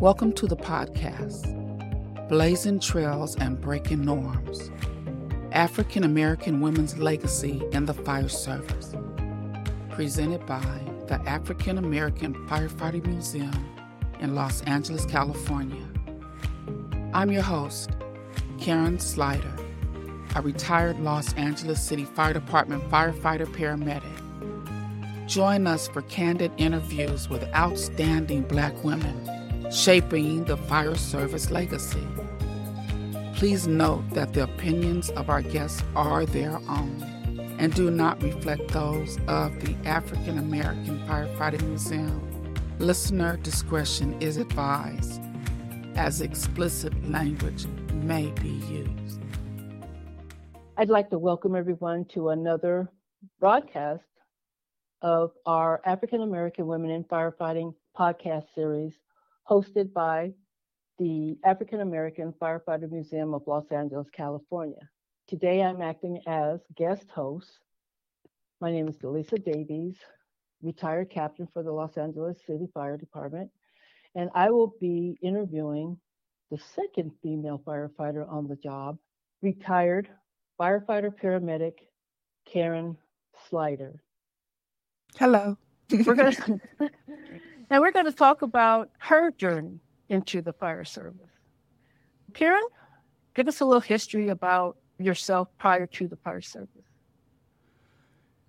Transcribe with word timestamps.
Welcome 0.00 0.32
to 0.34 0.46
the 0.46 0.54
podcast, 0.54 2.28
Blazing 2.28 2.78
Trails 2.78 3.34
and 3.34 3.60
Breaking 3.60 4.04
Norms 4.04 4.70
African 5.50 6.04
American 6.04 6.60
Women's 6.60 6.96
Legacy 6.98 7.60
in 7.72 7.84
the 7.84 7.94
Fire 7.94 8.28
Service. 8.28 8.94
Presented 9.90 10.46
by 10.46 10.62
the 11.08 11.20
African 11.26 11.78
American 11.78 12.32
Firefighting 12.46 13.06
Museum 13.06 13.74
in 14.20 14.36
Los 14.36 14.62
Angeles, 14.62 15.04
California. 15.04 15.84
I'm 17.12 17.32
your 17.32 17.42
host, 17.42 17.90
Karen 18.60 19.00
Slider, 19.00 19.52
a 20.36 20.42
retired 20.42 21.00
Los 21.00 21.34
Angeles 21.34 21.82
City 21.82 22.04
Fire 22.04 22.34
Department 22.34 22.88
firefighter 22.88 23.46
paramedic. 23.46 24.04
Join 25.26 25.66
us 25.66 25.88
for 25.88 26.02
candid 26.02 26.52
interviews 26.56 27.28
with 27.28 27.42
outstanding 27.52 28.42
Black 28.42 28.84
women 28.84 29.37
shaping 29.70 30.44
the 30.44 30.56
fire 30.56 30.94
service 30.94 31.50
legacy. 31.50 32.06
Please 33.34 33.66
note 33.68 34.08
that 34.10 34.32
the 34.32 34.42
opinions 34.42 35.10
of 35.10 35.28
our 35.30 35.42
guests 35.42 35.82
are 35.94 36.26
their 36.26 36.56
own 36.68 37.02
and 37.58 37.74
do 37.74 37.90
not 37.90 38.22
reflect 38.22 38.68
those 38.68 39.18
of 39.28 39.60
the 39.60 39.76
African 39.86 40.38
American 40.38 40.98
Firefighting 41.06 41.62
Museum. 41.68 42.54
Listener 42.78 43.36
discretion 43.38 44.20
is 44.20 44.36
advised 44.36 45.20
as 45.96 46.20
explicit 46.20 46.92
language 47.10 47.66
may 47.92 48.30
be 48.40 48.48
used. 48.48 49.20
I'd 50.76 50.88
like 50.88 51.10
to 51.10 51.18
welcome 51.18 51.56
everyone 51.56 52.04
to 52.14 52.30
another 52.30 52.88
broadcast 53.40 54.04
of 55.02 55.32
our 55.44 55.80
African 55.84 56.22
American 56.22 56.66
Women 56.66 56.90
in 56.90 57.04
Firefighting 57.04 57.74
podcast 57.98 58.44
series 58.54 58.92
hosted 59.48 59.92
by 59.92 60.32
the 60.98 61.36
African 61.44 61.80
American 61.80 62.34
Firefighter 62.40 62.90
Museum 62.90 63.32
of 63.34 63.42
Los 63.46 63.70
Angeles, 63.70 64.08
California. 64.12 64.88
Today 65.26 65.62
I'm 65.62 65.80
acting 65.80 66.20
as 66.26 66.60
guest 66.76 67.08
host. 67.10 67.58
My 68.60 68.70
name 68.70 68.88
is 68.88 68.96
D'Lisa 68.96 69.38
Davies, 69.38 69.96
retired 70.62 71.10
captain 71.10 71.48
for 71.52 71.62
the 71.62 71.72
Los 71.72 71.96
Angeles 71.96 72.38
City 72.46 72.68
Fire 72.74 72.96
Department, 72.96 73.50
and 74.14 74.28
I 74.34 74.50
will 74.50 74.74
be 74.80 75.16
interviewing 75.22 75.98
the 76.50 76.58
second 76.74 77.12
female 77.22 77.62
firefighter 77.64 78.30
on 78.30 78.48
the 78.48 78.56
job, 78.56 78.98
retired 79.42 80.08
firefighter 80.60 81.12
paramedic 81.14 81.74
Karen 82.44 82.96
Slider. 83.48 84.02
Hello. 85.16 85.56
we're 85.90 86.14
gonna 86.14 86.32
now 87.70 87.80
we're 87.80 87.92
gonna 87.92 88.12
talk 88.12 88.42
about 88.42 88.90
her 88.98 89.30
journey 89.32 89.80
into 90.08 90.40
the 90.42 90.52
fire 90.52 90.84
service. 90.84 91.30
Karen, 92.34 92.62
give 93.34 93.48
us 93.48 93.60
a 93.60 93.64
little 93.64 93.80
history 93.80 94.28
about 94.28 94.76
yourself 94.98 95.48
prior 95.58 95.86
to 95.86 96.08
the 96.08 96.16
fire 96.16 96.40
service. 96.40 96.68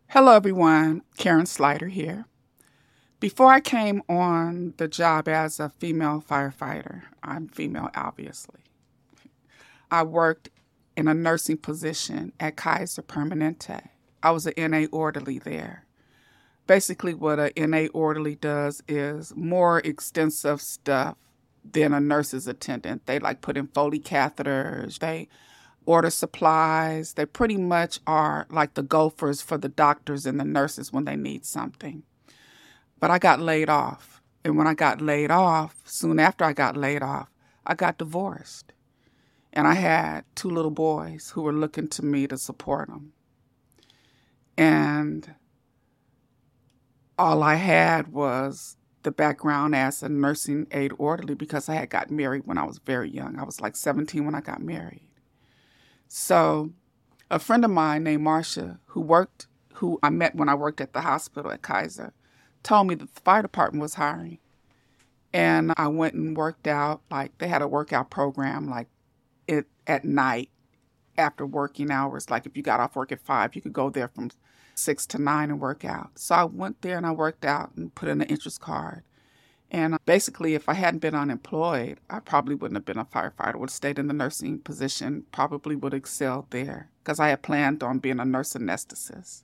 Hello, 0.08 0.34
everyone. 0.34 1.04
Karen 1.18 1.46
Slider 1.46 1.88
here. 1.88 2.26
Before 3.20 3.52
I 3.52 3.60
came 3.60 4.02
on 4.08 4.74
the 4.78 4.88
job 4.88 5.28
as 5.28 5.60
a 5.60 5.70
female 5.70 6.24
firefighter, 6.28 7.04
I'm 7.22 7.50
female, 7.50 7.90
obviously. 7.94 8.62
I 9.92 10.04
worked 10.04 10.50
in 10.96 11.08
a 11.08 11.14
nursing 11.14 11.58
position 11.58 12.32
at 12.40 12.56
Kaiser 12.56 13.02
Permanente. 13.02 13.90
I 14.24 14.32
was 14.32 14.48
an 14.48 14.54
NA 14.72 14.88
orderly 14.92 15.38
there. 15.38 15.86
Basically, 16.70 17.16
what 17.16 17.40
a 17.40 17.52
NA 17.58 17.88
orderly 17.96 18.36
does 18.36 18.84
is 18.88 19.36
more 19.36 19.80
extensive 19.80 20.62
stuff 20.62 21.18
than 21.66 21.96
a 21.96 22.00
nurse's 22.00 22.48
attendant. 22.48 23.08
They 23.08 23.18
like 23.18 23.42
put 23.42 23.58
in 23.58 23.66
Foley 23.70 24.00
catheters, 24.00 25.00
they 25.00 25.30
order 25.88 26.12
supplies. 26.12 27.14
They 27.14 27.26
pretty 27.26 27.58
much 27.58 28.02
are 28.06 28.46
like 28.52 28.76
the 28.76 28.84
gophers 28.84 29.42
for 29.42 29.58
the 29.58 29.68
doctors 29.68 30.28
and 30.28 30.40
the 30.40 30.46
nurses 30.46 30.94
when 30.94 31.06
they 31.06 31.16
need 31.16 31.44
something. 31.44 32.04
But 33.00 33.10
I 33.10 33.18
got 33.18 33.40
laid 33.40 33.68
off. 33.68 34.22
And 34.46 34.56
when 34.56 34.68
I 34.68 34.76
got 34.76 35.02
laid 35.02 35.32
off, 35.32 35.78
soon 35.86 36.20
after 36.20 36.46
I 36.46 36.54
got 36.54 36.78
laid 36.78 37.02
off, 37.02 37.30
I 37.66 37.74
got 37.74 37.98
divorced. 37.98 38.74
And 39.52 39.66
I 39.66 39.74
had 39.74 40.24
two 40.36 40.52
little 40.52 40.70
boys 40.70 41.32
who 41.32 41.42
were 41.42 41.52
looking 41.52 41.88
to 41.88 42.06
me 42.06 42.28
to 42.28 42.38
support 42.38 42.90
them. 42.90 43.14
And 44.56 45.34
all 47.20 47.44
I 47.44 47.56
had 47.56 48.08
was 48.14 48.78
the 49.04 49.12
background 49.12 49.76
as 49.76 50.02
a 50.02 50.10
nursing 50.10 50.68
aid 50.72 50.94
orderly 50.98 51.36
because 51.36 51.68
I 51.68 51.76
had 51.76 51.90
got 51.90 52.10
married 52.10 52.44
when 52.46 52.58
I 52.58 52.64
was 52.64 52.80
very 52.80 53.10
young. 53.10 53.38
I 53.38 53.44
was 53.44 53.60
like 53.60 53.76
17 53.76 54.26
when 54.26 54.36
I 54.36 54.42
got 54.42 54.62
married. 54.62 55.08
So, 56.08 56.72
a 57.30 57.38
friend 57.38 57.66
of 57.66 57.72
mine 57.72 58.04
named 58.04 58.24
Marcia, 58.24 58.80
who 58.88 59.02
worked, 59.02 59.48
who 59.76 60.00
I 60.02 60.10
met 60.10 60.36
when 60.36 60.50
I 60.50 60.56
worked 60.56 60.82
at 60.82 60.94
the 60.94 61.02
hospital 61.02 61.52
at 61.52 61.62
Kaiser, 61.62 62.14
told 62.64 62.88
me 62.88 62.96
that 62.96 63.14
the 63.14 63.22
fire 63.22 63.42
department 63.42 63.82
was 63.82 63.96
hiring. 63.96 64.40
And 65.34 65.74
I 65.78 65.90
went 65.90 66.16
and 66.16 66.36
worked 66.36 66.68
out, 66.68 67.02
like, 67.12 67.38
they 67.38 67.50
had 67.50 67.62
a 67.62 67.68
workout 67.68 68.10
program, 68.10 68.68
like, 68.68 68.88
it 69.46 69.68
at 69.86 70.06
night 70.06 70.50
after 71.18 71.46
working 71.46 71.92
hours. 71.92 72.30
Like, 72.30 72.46
if 72.46 72.56
you 72.56 72.64
got 72.64 72.80
off 72.80 72.96
work 72.96 73.12
at 73.12 73.22
five, 73.22 73.56
you 73.56 73.62
could 73.62 73.74
go 73.74 73.90
there 73.90 74.08
from 74.08 74.32
six 74.80 75.06
to 75.08 75.22
nine 75.22 75.50
and 75.50 75.60
work 75.60 75.86
out. 75.86 76.12
So 76.16 76.36
I 76.36 76.44
went 76.46 76.82
there 76.82 76.98
and 76.98 77.06
I 77.06 77.12
worked 77.12 77.46
out 77.46 77.72
and 77.76 77.94
put 77.94 78.10
in 78.10 78.22
an 78.22 78.28
interest 78.28 78.62
card. 78.62 79.04
And 79.72 79.94
uh, 79.94 79.98
basically, 80.06 80.56
if 80.56 80.68
I 80.68 80.74
hadn't 80.74 81.00
been 81.00 81.16
unemployed, 81.16 82.00
I 82.10 82.20
probably 82.20 82.56
wouldn't 82.56 82.78
have 82.78 82.86
been 82.86 82.98
a 82.98 83.06
firefighter. 83.06 83.56
Would 83.56 83.70
have 83.70 83.76
stayed 83.76 84.00
in 84.00 84.08
the 84.08 84.14
nursing 84.14 84.60
position. 84.60 85.26
Probably 85.32 85.76
would 85.76 85.94
have 85.94 86.00
excelled 86.00 86.48
there 86.50 86.90
because 87.04 87.20
I 87.20 87.30
had 87.30 87.44
planned 87.44 87.84
on 87.84 88.00
being 88.00 88.20
a 88.20 88.26
nurse 88.26 88.54
anesthetist. 88.54 89.44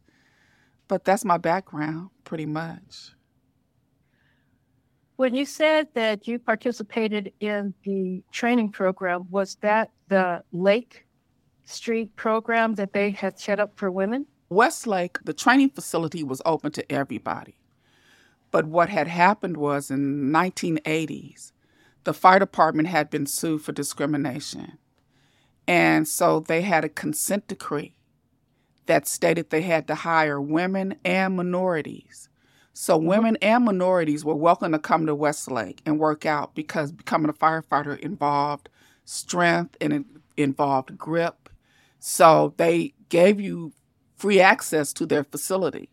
But 0.88 1.06
that's 1.06 1.26
my 1.26 1.38
background, 1.38 2.10
pretty 2.24 2.46
much. 2.46 3.12
When 5.18 5.34
you 5.34 5.46
said 5.46 5.88
that 5.94 6.28
you 6.28 6.40
participated 6.40 7.32
in 7.40 7.74
the 7.84 8.22
training 8.32 8.72
program, 8.72 9.28
was 9.30 9.56
that 9.62 9.92
the 10.10 10.44
Lake 10.52 11.06
Street 11.64 12.16
program 12.16 12.76
that 12.76 12.94
they 12.94 13.12
had 13.12 13.40
set 13.40 13.60
up 13.60 13.78
for 13.78 13.90
women? 13.92 14.26
Westlake, 14.50 15.18
the 15.24 15.34
training 15.34 15.72
facility 15.72 16.24
was 16.24 16.42
open 16.46 16.72
to 16.74 16.92
everybody. 16.92 17.56
But 18.52 18.66
what 18.68 18.90
had 18.90 19.08
happened 19.08 19.58
was 19.58 19.92
in 19.92 20.32
1980s, 20.32 21.52
the 22.04 22.14
fire 22.14 22.40
department 22.40 22.88
had 22.88 23.10
been 23.10 23.26
sued 23.26 23.62
for 23.62 23.72
discrimination. 23.72 24.78
And 25.68 26.08
so 26.08 26.40
they 26.40 26.62
had 26.62 26.86
a 26.86 26.90
consent 26.90 27.48
decree 27.48 27.96
that 28.86 29.08
stated 29.08 29.50
they 29.50 29.64
had 29.64 29.88
to 29.88 29.96
hire 29.96 30.40
women 30.40 30.96
and 31.04 31.36
minorities. 31.36 32.30
So 32.74 32.98
mm-hmm. 32.98 33.08
women 33.08 33.38
and 33.42 33.66
minorities 33.66 34.24
were 34.24 34.36
welcome 34.36 34.74
to 34.74 34.80
come 34.80 35.06
to 35.08 35.16
Westlake 35.16 35.82
and 35.86 36.00
work 36.00 36.26
out 36.26 36.54
because 36.54 36.92
becoming 36.92 37.30
a 37.30 37.34
firefighter 37.34 37.98
involved 38.00 38.70
strength 39.06 39.78
and 39.82 39.94
it 39.94 40.06
involved 40.38 40.98
grip. 40.98 41.50
So 42.00 42.54
they 42.58 42.94
gave 43.10 43.40
you 43.40 43.72
free 44.16 44.40
access 44.40 44.94
to 44.94 45.06
their 45.06 45.24
facility. 45.24 45.90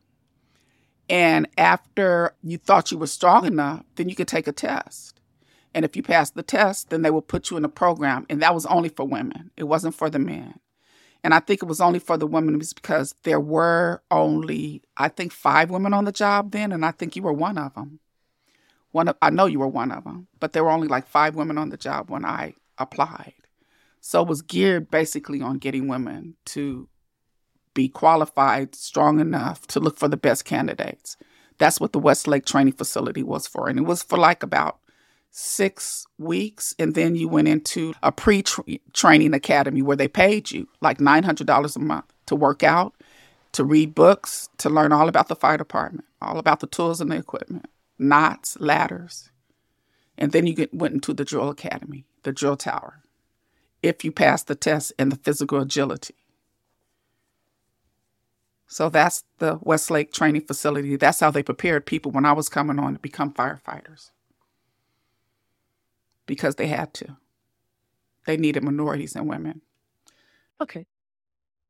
And 1.08 1.48
after 1.58 2.34
you 2.42 2.58
thought 2.58 2.90
you 2.90 2.98
were 2.98 3.06
strong 3.06 3.44
enough, 3.44 3.84
then 3.96 4.08
you 4.08 4.14
could 4.14 4.28
take 4.28 4.46
a 4.46 4.52
test. 4.52 5.20
And 5.74 5.84
if 5.84 5.96
you 5.96 6.02
passed 6.02 6.34
the 6.34 6.42
test, 6.42 6.90
then 6.90 7.02
they 7.02 7.10
would 7.10 7.28
put 7.28 7.50
you 7.50 7.56
in 7.56 7.64
a 7.64 7.68
program. 7.68 8.26
And 8.28 8.42
that 8.42 8.54
was 8.54 8.66
only 8.66 8.88
for 8.88 9.06
women, 9.06 9.50
it 9.56 9.64
wasn't 9.64 9.94
for 9.94 10.10
the 10.10 10.18
men. 10.18 10.58
And 11.24 11.32
I 11.32 11.38
think 11.38 11.62
it 11.62 11.66
was 11.66 11.80
only 11.80 12.00
for 12.00 12.16
the 12.16 12.26
women 12.26 12.58
because 12.58 13.14
there 13.22 13.40
were 13.40 14.02
only, 14.10 14.82
I 14.96 15.08
think, 15.08 15.32
five 15.32 15.70
women 15.70 15.94
on 15.94 16.04
the 16.04 16.12
job 16.12 16.50
then. 16.50 16.72
And 16.72 16.84
I 16.84 16.90
think 16.90 17.14
you 17.14 17.22
were 17.22 17.32
one 17.32 17.58
of 17.58 17.74
them. 17.74 18.00
One 18.90 19.08
of, 19.08 19.16
I 19.22 19.30
know 19.30 19.46
you 19.46 19.60
were 19.60 19.68
one 19.68 19.92
of 19.92 20.04
them, 20.04 20.26
but 20.40 20.52
there 20.52 20.64
were 20.64 20.70
only 20.70 20.88
like 20.88 21.06
five 21.06 21.34
women 21.36 21.58
on 21.58 21.70
the 21.70 21.76
job 21.76 22.10
when 22.10 22.24
I 22.24 22.54
applied. 22.76 23.34
So 24.00 24.22
it 24.22 24.28
was 24.28 24.42
geared 24.42 24.90
basically 24.90 25.40
on 25.40 25.58
getting 25.58 25.86
women 25.86 26.34
to 26.46 26.88
be 27.74 27.88
qualified, 27.88 28.74
strong 28.74 29.20
enough 29.20 29.66
to 29.68 29.80
look 29.80 29.98
for 29.98 30.08
the 30.08 30.16
best 30.16 30.44
candidates. 30.44 31.16
That's 31.58 31.80
what 31.80 31.92
the 31.92 31.98
Westlake 31.98 32.44
training 32.44 32.74
facility 32.74 33.22
was 33.22 33.46
for. 33.46 33.68
And 33.68 33.78
it 33.78 33.82
was 33.82 34.02
for 34.02 34.18
like 34.18 34.42
about 34.42 34.78
six 35.30 36.06
weeks. 36.18 36.74
And 36.78 36.94
then 36.94 37.14
you 37.16 37.28
went 37.28 37.48
into 37.48 37.94
a 38.02 38.12
pre 38.12 38.42
training 38.92 39.34
academy 39.34 39.82
where 39.82 39.96
they 39.96 40.08
paid 40.08 40.50
you 40.50 40.68
like 40.80 40.98
$900 40.98 41.76
a 41.76 41.78
month 41.78 42.12
to 42.26 42.36
work 42.36 42.62
out, 42.62 42.94
to 43.52 43.64
read 43.64 43.94
books, 43.94 44.48
to 44.58 44.70
learn 44.70 44.92
all 44.92 45.08
about 45.08 45.28
the 45.28 45.36
fire 45.36 45.56
department, 45.56 46.04
all 46.20 46.38
about 46.38 46.60
the 46.60 46.66
tools 46.66 47.00
and 47.00 47.10
the 47.10 47.16
equipment, 47.16 47.66
knots, 47.98 48.58
ladders. 48.60 49.30
And 50.18 50.32
then 50.32 50.46
you 50.46 50.54
get, 50.54 50.74
went 50.74 50.94
into 50.94 51.14
the 51.14 51.24
drill 51.24 51.48
academy, 51.48 52.04
the 52.22 52.32
drill 52.32 52.56
tower, 52.56 53.02
if 53.82 54.04
you 54.04 54.12
passed 54.12 54.46
the 54.46 54.54
test 54.54 54.92
and 54.98 55.10
the 55.10 55.16
physical 55.16 55.60
agility. 55.60 56.14
So 58.72 58.88
that's 58.88 59.24
the 59.38 59.58
Westlake 59.62 60.12
training 60.14 60.46
facility. 60.46 60.96
That's 60.96 61.20
how 61.20 61.30
they 61.30 61.42
prepared 61.42 61.84
people 61.84 62.10
when 62.10 62.24
I 62.24 62.32
was 62.32 62.48
coming 62.48 62.78
on 62.78 62.94
to 62.94 62.98
become 63.00 63.32
firefighters. 63.34 64.10
because 66.26 66.56
they 66.56 66.68
had 66.68 66.94
to. 66.94 67.16
They 68.26 68.36
needed 68.36 68.62
minorities 68.64 69.16
and 69.16 69.28
women. 69.28 69.62
Okay. 70.60 70.86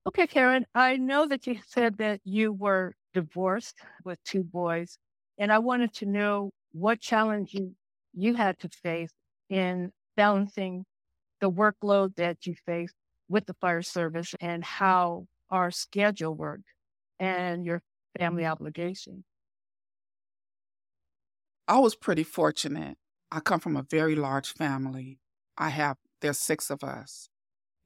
Okay, 0.06 0.26
Karen, 0.26 0.66
I 0.75 0.96
know 0.96 1.26
that 1.28 1.46
you 1.46 1.58
said 1.66 1.99
that 1.99 2.20
you 2.25 2.52
were 2.52 2.94
divorced 3.14 3.78
with 4.05 4.22
two 4.25 4.44
boys, 4.44 4.98
and 5.38 5.52
I 5.52 5.58
wanted 5.58 5.94
to 5.94 6.06
know 6.06 6.52
what 6.72 7.00
challenge 7.00 7.55
you, 7.55 7.75
you 8.14 8.34
had 8.34 8.58
to 8.60 8.69
face 8.69 9.12
in 9.50 9.93
balancing 10.16 10.84
the 11.40 11.50
workload 11.50 12.16
that 12.16 12.46
you 12.46 12.55
faced 12.66 12.94
with 13.28 13.46
the 13.46 13.55
fire 13.55 13.82
service 13.82 14.34
and 14.40 14.64
how 14.64 15.26
our 15.50 15.70
schedule 15.70 16.34
worked 16.34 16.71
and 17.22 17.64
your 17.64 17.82
family 18.19 18.44
obligation. 18.44 19.22
I 21.69 21.78
was 21.78 21.94
pretty 21.94 22.24
fortunate. 22.24 22.98
I 23.30 23.38
come 23.38 23.60
from 23.60 23.76
a 23.76 23.86
very 23.88 24.16
large 24.16 24.52
family. 24.52 25.20
I 25.56 25.69
have, 25.69 25.98
there's 26.20 26.38
six 26.38 26.69
of 26.69 26.82
us, 26.82 27.28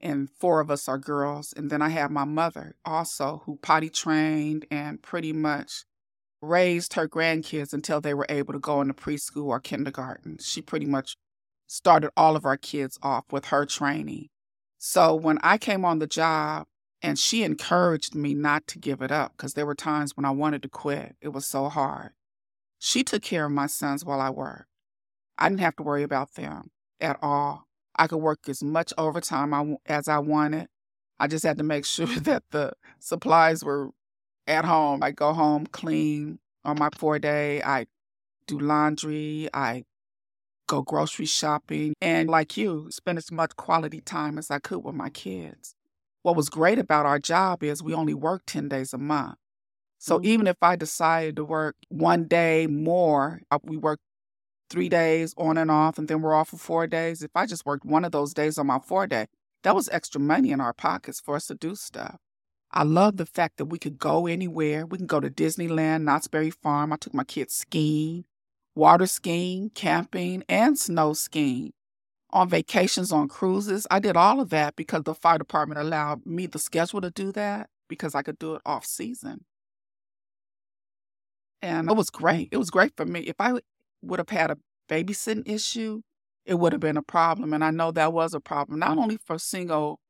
and 0.00 0.30
four 0.30 0.60
of 0.60 0.70
us 0.70 0.88
are 0.88 0.96
girls. 0.96 1.52
And 1.54 1.70
then 1.70 1.82
I 1.82 1.90
have 1.90 2.10
my 2.10 2.24
mother 2.24 2.76
also, 2.84 3.42
who 3.44 3.58
potty 3.58 3.90
trained 3.90 4.64
and 4.70 5.02
pretty 5.02 5.34
much 5.34 5.84
raised 6.40 6.94
her 6.94 7.06
grandkids 7.06 7.74
until 7.74 8.00
they 8.00 8.14
were 8.14 8.26
able 8.30 8.54
to 8.54 8.58
go 8.58 8.80
into 8.80 8.94
preschool 8.94 9.48
or 9.48 9.60
kindergarten. 9.60 10.38
She 10.40 10.62
pretty 10.62 10.86
much 10.86 11.16
started 11.66 12.10
all 12.16 12.36
of 12.36 12.46
our 12.46 12.56
kids 12.56 12.98
off 13.02 13.24
with 13.30 13.46
her 13.46 13.66
training. 13.66 14.28
So 14.78 15.14
when 15.14 15.38
I 15.42 15.58
came 15.58 15.84
on 15.84 15.98
the 15.98 16.06
job, 16.06 16.66
and 17.02 17.18
she 17.18 17.42
encouraged 17.42 18.14
me 18.14 18.34
not 18.34 18.66
to 18.68 18.78
give 18.78 19.02
it 19.02 19.12
up 19.12 19.32
because 19.36 19.54
there 19.54 19.66
were 19.66 19.74
times 19.74 20.16
when 20.16 20.24
I 20.24 20.30
wanted 20.30 20.62
to 20.62 20.68
quit. 20.68 21.16
It 21.20 21.28
was 21.28 21.46
so 21.46 21.68
hard. 21.68 22.12
She 22.78 23.04
took 23.04 23.22
care 23.22 23.46
of 23.46 23.52
my 23.52 23.66
sons 23.66 24.04
while 24.04 24.20
I 24.20 24.30
worked. 24.30 24.66
I 25.38 25.48
didn't 25.48 25.60
have 25.60 25.76
to 25.76 25.82
worry 25.82 26.02
about 26.02 26.34
them 26.34 26.70
at 27.00 27.18
all. 27.22 27.66
I 27.94 28.06
could 28.06 28.18
work 28.18 28.48
as 28.48 28.62
much 28.62 28.92
overtime 28.98 29.76
as 29.86 30.08
I 30.08 30.18
wanted. 30.18 30.68
I 31.18 31.26
just 31.26 31.44
had 31.44 31.58
to 31.58 31.64
make 31.64 31.84
sure 31.86 32.06
that 32.06 32.44
the 32.50 32.72
supplies 32.98 33.64
were 33.64 33.90
at 34.46 34.64
home. 34.64 35.02
I 35.02 35.10
go 35.10 35.32
home 35.32 35.66
clean 35.66 36.38
on 36.64 36.78
my 36.78 36.88
four 36.96 37.18
day. 37.18 37.62
I 37.62 37.86
do 38.46 38.58
laundry. 38.58 39.48
I 39.52 39.84
go 40.66 40.82
grocery 40.82 41.26
shopping. 41.26 41.94
And 42.00 42.28
like 42.28 42.56
you, 42.56 42.88
spend 42.90 43.18
as 43.18 43.30
much 43.30 43.56
quality 43.56 44.00
time 44.00 44.38
as 44.38 44.50
I 44.50 44.58
could 44.58 44.84
with 44.84 44.94
my 44.94 45.10
kids. 45.10 45.75
What 46.26 46.34
was 46.34 46.48
great 46.48 46.80
about 46.80 47.06
our 47.06 47.20
job 47.20 47.62
is 47.62 47.84
we 47.84 47.94
only 47.94 48.12
work 48.12 48.42
10 48.48 48.68
days 48.68 48.92
a 48.92 48.98
month. 48.98 49.36
So 50.00 50.16
mm-hmm. 50.16 50.26
even 50.26 50.46
if 50.48 50.56
I 50.60 50.74
decided 50.74 51.36
to 51.36 51.44
work 51.44 51.76
one 51.88 52.24
day 52.24 52.66
more, 52.66 53.42
uh, 53.52 53.60
we 53.62 53.76
work 53.76 54.00
three 54.68 54.88
days 54.88 55.34
on 55.38 55.56
and 55.56 55.70
off, 55.70 55.98
and 55.98 56.08
then 56.08 56.22
we're 56.22 56.34
off 56.34 56.48
for 56.48 56.56
four 56.56 56.88
days. 56.88 57.22
If 57.22 57.30
I 57.36 57.46
just 57.46 57.64
worked 57.64 57.84
one 57.84 58.04
of 58.04 58.10
those 58.10 58.34
days 58.34 58.58
on 58.58 58.66
my 58.66 58.80
four 58.80 59.06
day, 59.06 59.26
that 59.62 59.76
was 59.76 59.88
extra 59.90 60.20
money 60.20 60.50
in 60.50 60.60
our 60.60 60.72
pockets 60.72 61.20
for 61.20 61.36
us 61.36 61.46
to 61.46 61.54
do 61.54 61.76
stuff. 61.76 62.16
I 62.72 62.82
love 62.82 63.18
the 63.18 63.26
fact 63.26 63.58
that 63.58 63.66
we 63.66 63.78
could 63.78 64.00
go 64.00 64.26
anywhere. 64.26 64.84
We 64.84 64.98
can 64.98 65.06
go 65.06 65.20
to 65.20 65.30
Disneyland, 65.30 66.02
Knott's 66.02 66.26
Berry 66.26 66.50
Farm. 66.50 66.92
I 66.92 66.96
took 66.96 67.14
my 67.14 67.22
kids 67.22 67.54
skiing, 67.54 68.24
water 68.74 69.06
skiing, 69.06 69.70
camping, 69.76 70.42
and 70.48 70.76
snow 70.76 71.12
skiing. 71.12 71.72
On 72.30 72.48
vacations, 72.48 73.10
on 73.12 73.28
cruises, 73.28 73.86
I 73.90 73.98
did 73.98 74.16
all 74.16 74.40
of 74.40 74.50
that 74.50 74.76
because 74.76 75.02
the 75.04 75.14
fire 75.14 75.38
department 75.38 75.80
allowed 75.80 76.24
me 76.26 76.46
the 76.46 76.58
schedule 76.58 77.00
to 77.00 77.10
do 77.10 77.32
that 77.32 77.68
because 77.88 78.14
I 78.14 78.22
could 78.22 78.38
do 78.38 78.54
it 78.54 78.62
off 78.64 78.84
season. 78.84 79.44
And 81.62 81.90
it 81.90 81.96
was 81.96 82.10
great. 82.10 82.48
It 82.52 82.56
was 82.58 82.70
great 82.70 82.96
for 82.96 83.04
me. 83.04 83.20
If 83.20 83.36
I 83.40 83.60
would 84.02 84.18
have 84.18 84.28
had 84.28 84.50
a 84.50 84.58
babysitting 84.88 85.48
issue, 85.48 86.02
it 86.44 86.54
would 86.54 86.72
have 86.72 86.80
been 86.80 86.96
a 86.96 87.02
problem. 87.02 87.52
And 87.52 87.64
I 87.64 87.70
know 87.70 87.90
that 87.92 88.12
was 88.12 88.34
a 88.34 88.40
problem, 88.40 88.78
not 88.78 88.98
only 88.98 89.18
for 89.24 89.38
single 89.38 90.00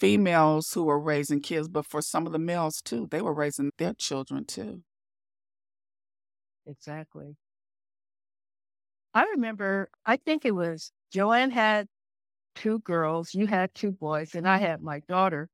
females 0.00 0.72
who 0.72 0.84
were 0.84 1.00
raising 1.00 1.40
kids, 1.40 1.68
but 1.68 1.86
for 1.86 2.02
some 2.02 2.26
of 2.26 2.32
the 2.32 2.40
males 2.40 2.82
too. 2.82 3.08
They 3.10 3.22
were 3.22 3.34
raising 3.34 3.72
their 3.78 3.94
children 3.94 4.44
too. 4.46 4.82
Exactly. 6.66 7.36
I 9.14 9.24
remember, 9.24 9.90
I 10.04 10.16
think 10.16 10.44
it 10.44 10.52
was 10.54 10.92
Joanne 11.12 11.50
had 11.50 11.86
two 12.54 12.80
girls, 12.80 13.34
you 13.34 13.46
had 13.46 13.74
two 13.74 13.92
boys, 13.92 14.34
and 14.34 14.48
I 14.48 14.58
had 14.58 14.82
my 14.82 15.00
daughter. 15.08 15.48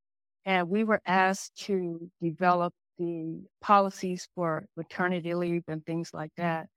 And 0.45 0.69
we 0.69 0.83
were 0.83 1.01
asked 1.05 1.55
to 1.65 2.09
develop 2.21 2.73
the 2.97 3.41
policies 3.61 4.27
for 4.35 4.65
maternity 4.75 5.33
leave 5.33 5.63
and 5.67 5.85
things 5.85 6.11
like 6.13 6.31
that. 6.37 6.67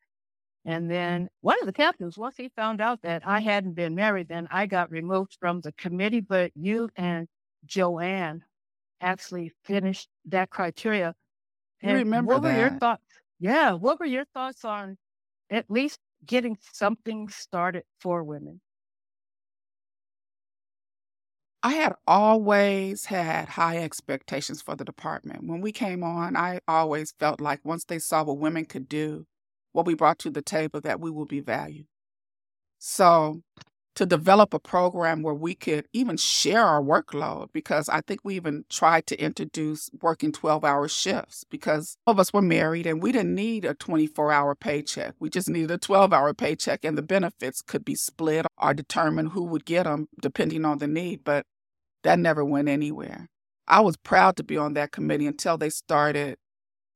And 0.64 0.90
then 0.90 1.28
one 1.42 1.58
of 1.60 1.66
the 1.66 1.72
captains, 1.72 2.18
once 2.18 2.36
he 2.36 2.50
found 2.56 2.80
out 2.80 3.00
that 3.02 3.22
I 3.26 3.40
hadn't 3.40 3.74
been 3.74 3.94
married, 3.94 4.28
then 4.28 4.48
I 4.50 4.66
got 4.66 4.90
removed 4.90 5.36
from 5.40 5.60
the 5.60 5.72
committee. 5.72 6.20
But 6.20 6.50
you 6.56 6.90
and 6.96 7.28
Joanne 7.66 8.42
actually 9.00 9.52
finished 9.64 10.08
that 10.26 10.50
criteria. 10.50 11.14
And 11.82 11.92
you 11.92 11.98
remember 11.98 12.34
what 12.34 12.42
that? 12.42 12.54
were 12.54 12.60
your 12.60 12.78
thoughts? 12.78 13.04
Yeah, 13.38 13.72
what 13.72 14.00
were 14.00 14.06
your 14.06 14.24
thoughts 14.34 14.64
on 14.64 14.96
at 15.50 15.70
least 15.70 15.98
getting 16.24 16.56
something 16.72 17.28
started 17.28 17.84
for 18.00 18.24
women? 18.24 18.60
I 21.66 21.70
had 21.70 21.94
always 22.06 23.06
had 23.06 23.48
high 23.48 23.78
expectations 23.78 24.62
for 24.62 24.76
the 24.76 24.84
department. 24.84 25.48
When 25.48 25.60
we 25.60 25.72
came 25.72 26.04
on, 26.04 26.36
I 26.36 26.60
always 26.68 27.10
felt 27.18 27.40
like 27.40 27.58
once 27.64 27.82
they 27.82 27.98
saw 27.98 28.22
what 28.22 28.38
women 28.38 28.66
could 28.66 28.88
do, 28.88 29.26
what 29.72 29.84
we 29.84 29.94
brought 29.94 30.20
to 30.20 30.30
the 30.30 30.42
table 30.42 30.80
that 30.82 31.00
we 31.00 31.10
would 31.10 31.26
be 31.26 31.40
valued. 31.40 31.88
So 32.78 33.42
to 33.96 34.06
develop 34.06 34.54
a 34.54 34.60
program 34.60 35.22
where 35.22 35.34
we 35.34 35.56
could 35.56 35.88
even 35.92 36.16
share 36.16 36.62
our 36.62 36.80
workload 36.80 37.48
because 37.52 37.88
I 37.88 38.00
think 38.00 38.20
we 38.22 38.36
even 38.36 38.64
tried 38.70 39.08
to 39.08 39.20
introduce 39.20 39.90
working 40.00 40.30
12 40.30 40.64
hour 40.64 40.86
shifts 40.86 41.42
because 41.50 41.96
all 42.06 42.12
of 42.12 42.20
us 42.20 42.32
were 42.32 42.42
married 42.42 42.86
and 42.86 43.02
we 43.02 43.10
didn't 43.10 43.34
need 43.34 43.64
a 43.64 43.74
24 43.74 44.30
hour 44.30 44.54
paycheck. 44.54 45.16
We 45.18 45.30
just 45.30 45.48
needed 45.48 45.72
a 45.72 45.78
12 45.78 46.12
hour 46.12 46.32
paycheck 46.32 46.84
and 46.84 46.96
the 46.96 47.02
benefits 47.02 47.60
could 47.60 47.84
be 47.84 47.96
split 47.96 48.46
or 48.56 48.72
determined 48.72 49.30
who 49.30 49.42
would 49.42 49.64
get 49.64 49.82
them 49.82 50.06
depending 50.22 50.64
on 50.64 50.78
the 50.78 50.86
need. 50.86 51.24
But 51.24 51.44
that 52.06 52.20
never 52.20 52.44
went 52.44 52.68
anywhere. 52.68 53.28
I 53.66 53.80
was 53.80 53.96
proud 53.96 54.36
to 54.36 54.44
be 54.44 54.56
on 54.56 54.74
that 54.74 54.92
committee 54.92 55.26
until 55.26 55.58
they 55.58 55.70
started 55.70 56.38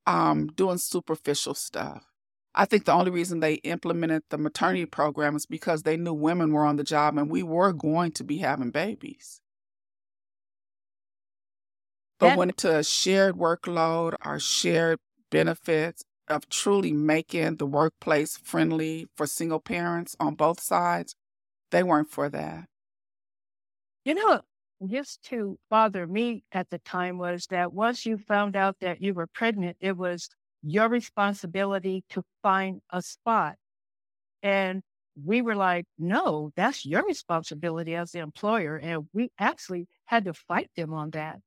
um, 0.06 0.46
doing 0.54 0.78
superficial 0.78 1.54
stuff. 1.54 2.04
I 2.54 2.64
think 2.64 2.84
the 2.84 2.92
only 2.92 3.10
reason 3.10 3.40
they 3.40 3.54
implemented 3.54 4.22
the 4.30 4.38
maternity 4.38 4.86
program 4.86 5.34
is 5.34 5.46
because 5.46 5.82
they 5.82 5.96
knew 5.96 6.14
women 6.14 6.52
were 6.52 6.64
on 6.64 6.76
the 6.76 6.84
job 6.84 7.18
and 7.18 7.28
we 7.28 7.42
were 7.42 7.72
going 7.72 8.12
to 8.12 8.24
be 8.24 8.38
having 8.38 8.70
babies. 8.70 9.40
But 12.20 12.36
when 12.36 12.50
it 12.50 12.56
to 12.58 12.78
a 12.78 12.84
shared 12.84 13.34
workload 13.34 14.14
or 14.24 14.38
shared 14.38 15.00
benefits 15.32 16.04
of 16.28 16.48
truly 16.48 16.92
making 16.92 17.56
the 17.56 17.66
workplace 17.66 18.36
friendly 18.36 19.08
for 19.16 19.26
single 19.26 19.58
parents 19.58 20.14
on 20.20 20.36
both 20.36 20.60
sides, 20.60 21.16
they 21.72 21.82
weren't 21.82 22.10
for 22.10 22.28
that. 22.28 22.66
You 24.04 24.14
know, 24.14 24.42
used 24.80 25.22
to 25.24 25.58
bother 25.68 26.06
me 26.06 26.44
at 26.52 26.70
the 26.70 26.78
time 26.78 27.18
was 27.18 27.46
that 27.50 27.72
once 27.72 28.06
you 28.06 28.18
found 28.18 28.56
out 28.56 28.76
that 28.80 29.02
you 29.02 29.14
were 29.14 29.26
pregnant, 29.26 29.76
it 29.80 29.96
was 29.96 30.28
your 30.62 30.88
responsibility 30.88 32.04
to 32.10 32.22
find 32.42 32.80
a 32.90 33.02
spot. 33.02 33.56
And 34.42 34.82
we 35.22 35.42
were 35.42 35.54
like, 35.56 35.86
no, 35.98 36.50
that's 36.56 36.86
your 36.86 37.04
responsibility 37.04 37.94
as 37.94 38.12
the 38.12 38.20
employer. 38.20 38.76
And 38.76 39.06
we 39.12 39.30
actually 39.38 39.86
had 40.06 40.24
to 40.24 40.34
fight 40.34 40.70
them 40.76 40.94
on 40.94 41.10
that. 41.10 41.40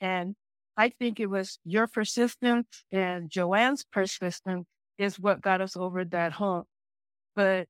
And 0.00 0.36
I 0.76 0.90
think 0.90 1.18
it 1.18 1.26
was 1.26 1.58
your 1.64 1.88
persistence 1.88 2.84
and 2.92 3.28
Joanne's 3.30 3.84
persistence 3.84 4.66
is 4.98 5.18
what 5.18 5.40
got 5.40 5.60
us 5.60 5.76
over 5.76 6.04
that 6.04 6.32
hump. 6.32 6.66
But 7.34 7.66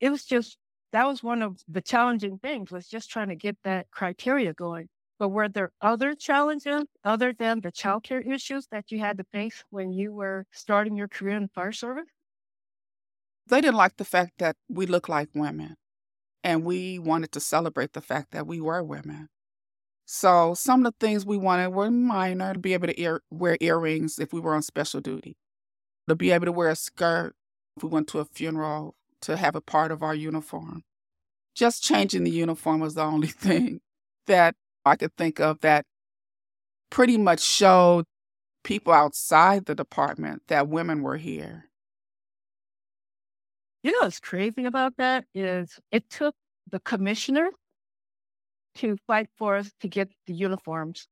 it 0.00 0.10
was 0.10 0.24
just, 0.24 0.58
that 0.94 1.08
was 1.08 1.24
one 1.24 1.42
of 1.42 1.58
the 1.66 1.82
challenging 1.82 2.38
things 2.38 2.70
was 2.70 2.86
just 2.86 3.10
trying 3.10 3.28
to 3.28 3.34
get 3.34 3.56
that 3.64 3.90
criteria 3.90 4.54
going. 4.54 4.88
But 5.18 5.30
were 5.30 5.48
there 5.48 5.72
other 5.80 6.14
challenges 6.14 6.84
other 7.02 7.32
than 7.32 7.60
the 7.60 7.72
mm. 7.72 7.74
childcare 7.74 8.24
issues 8.24 8.68
that 8.70 8.92
you 8.92 9.00
had 9.00 9.18
to 9.18 9.24
face 9.32 9.64
when 9.70 9.92
you 9.92 10.12
were 10.12 10.46
starting 10.52 10.96
your 10.96 11.08
career 11.08 11.36
in 11.36 11.48
fire 11.48 11.72
service? 11.72 12.06
They 13.48 13.60
didn't 13.60 13.76
like 13.76 13.96
the 13.96 14.04
fact 14.04 14.34
that 14.38 14.54
we 14.68 14.86
look 14.86 15.08
like 15.08 15.30
women, 15.34 15.74
and 16.44 16.64
we 16.64 17.00
wanted 17.00 17.32
to 17.32 17.40
celebrate 17.40 17.92
the 17.92 18.00
fact 18.00 18.30
that 18.30 18.46
we 18.46 18.60
were 18.60 18.82
women. 18.82 19.28
So 20.04 20.54
some 20.54 20.86
of 20.86 20.92
the 20.92 21.04
things 21.04 21.26
we 21.26 21.36
wanted 21.36 21.70
were 21.70 21.90
minor 21.90 22.54
to 22.54 22.58
be 22.60 22.72
able 22.72 22.86
to 22.86 23.00
ear- 23.00 23.22
wear 23.32 23.58
earrings 23.60 24.20
if 24.20 24.32
we 24.32 24.38
were 24.38 24.54
on 24.54 24.62
special 24.62 25.00
duty, 25.00 25.36
to 26.08 26.14
be 26.14 26.30
able 26.30 26.46
to 26.46 26.52
wear 26.52 26.68
a 26.68 26.76
skirt 26.76 27.34
if 27.76 27.82
we 27.82 27.88
went 27.88 28.06
to 28.08 28.20
a 28.20 28.24
funeral, 28.24 28.94
to 29.24 29.36
have 29.36 29.54
a 29.54 29.60
part 29.60 29.92
of 29.92 30.02
our 30.02 30.14
uniform. 30.14 30.82
Just 31.54 31.82
changing 31.82 32.24
the 32.24 32.30
uniform 32.30 32.80
was 32.80 32.94
the 32.94 33.02
only 33.02 33.28
thing 33.46 33.80
that 34.26 34.54
I 34.84 34.96
could 34.96 35.14
think 35.16 35.40
of 35.40 35.60
that 35.60 35.84
pretty 36.90 37.18
much 37.18 37.40
showed 37.40 38.04
people 38.62 38.92
outside 38.92 39.66
the 39.66 39.74
department 39.74 40.42
that 40.48 40.68
women 40.68 41.02
were 41.02 41.16
here. 41.16 41.64
You 43.82 43.92
know 43.92 43.98
what's 44.02 44.20
crazy 44.20 44.64
about 44.64 44.96
that 44.96 45.26
is 45.34 45.78
it 45.90 46.08
took 46.08 46.34
the 46.70 46.80
commissioner 46.80 47.50
to 48.76 48.96
fight 49.06 49.28
for 49.36 49.56
us 49.56 49.70
to 49.80 49.88
get 49.88 50.10
the 50.26 50.34
uniforms 50.34 51.06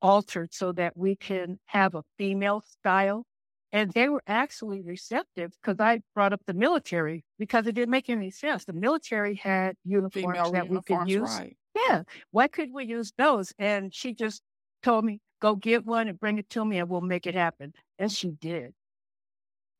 altered 0.00 0.54
so 0.54 0.72
that 0.72 0.96
we 0.96 1.16
can 1.16 1.58
have 1.66 1.94
a 1.94 2.04
female 2.18 2.60
style. 2.60 3.24
And 3.72 3.90
they 3.92 4.08
were 4.10 4.22
actually 4.26 4.82
receptive 4.82 5.52
because 5.60 5.80
I 5.80 6.02
brought 6.14 6.34
up 6.34 6.42
the 6.46 6.52
military 6.52 7.24
because 7.38 7.66
it 7.66 7.74
didn't 7.74 7.90
make 7.90 8.10
any 8.10 8.30
sense. 8.30 8.66
The 8.66 8.74
military 8.74 9.34
had 9.36 9.76
uniforms 9.84 10.36
Female 10.36 10.52
that 10.52 10.68
we 10.68 10.82
could 10.82 11.08
use. 11.08 11.38
right. 11.38 11.56
Yeah. 11.74 12.02
Why 12.32 12.48
could 12.48 12.70
we 12.72 12.84
use 12.84 13.12
those? 13.16 13.52
And 13.58 13.94
she 13.94 14.12
just 14.12 14.42
told 14.82 15.06
me, 15.06 15.20
go 15.40 15.56
get 15.56 15.86
one 15.86 16.08
and 16.08 16.20
bring 16.20 16.38
it 16.38 16.50
to 16.50 16.64
me 16.64 16.78
and 16.78 16.88
we'll 16.88 17.00
make 17.00 17.26
it 17.26 17.34
happen. 17.34 17.72
And 17.98 18.12
she 18.12 18.28
did. 18.30 18.74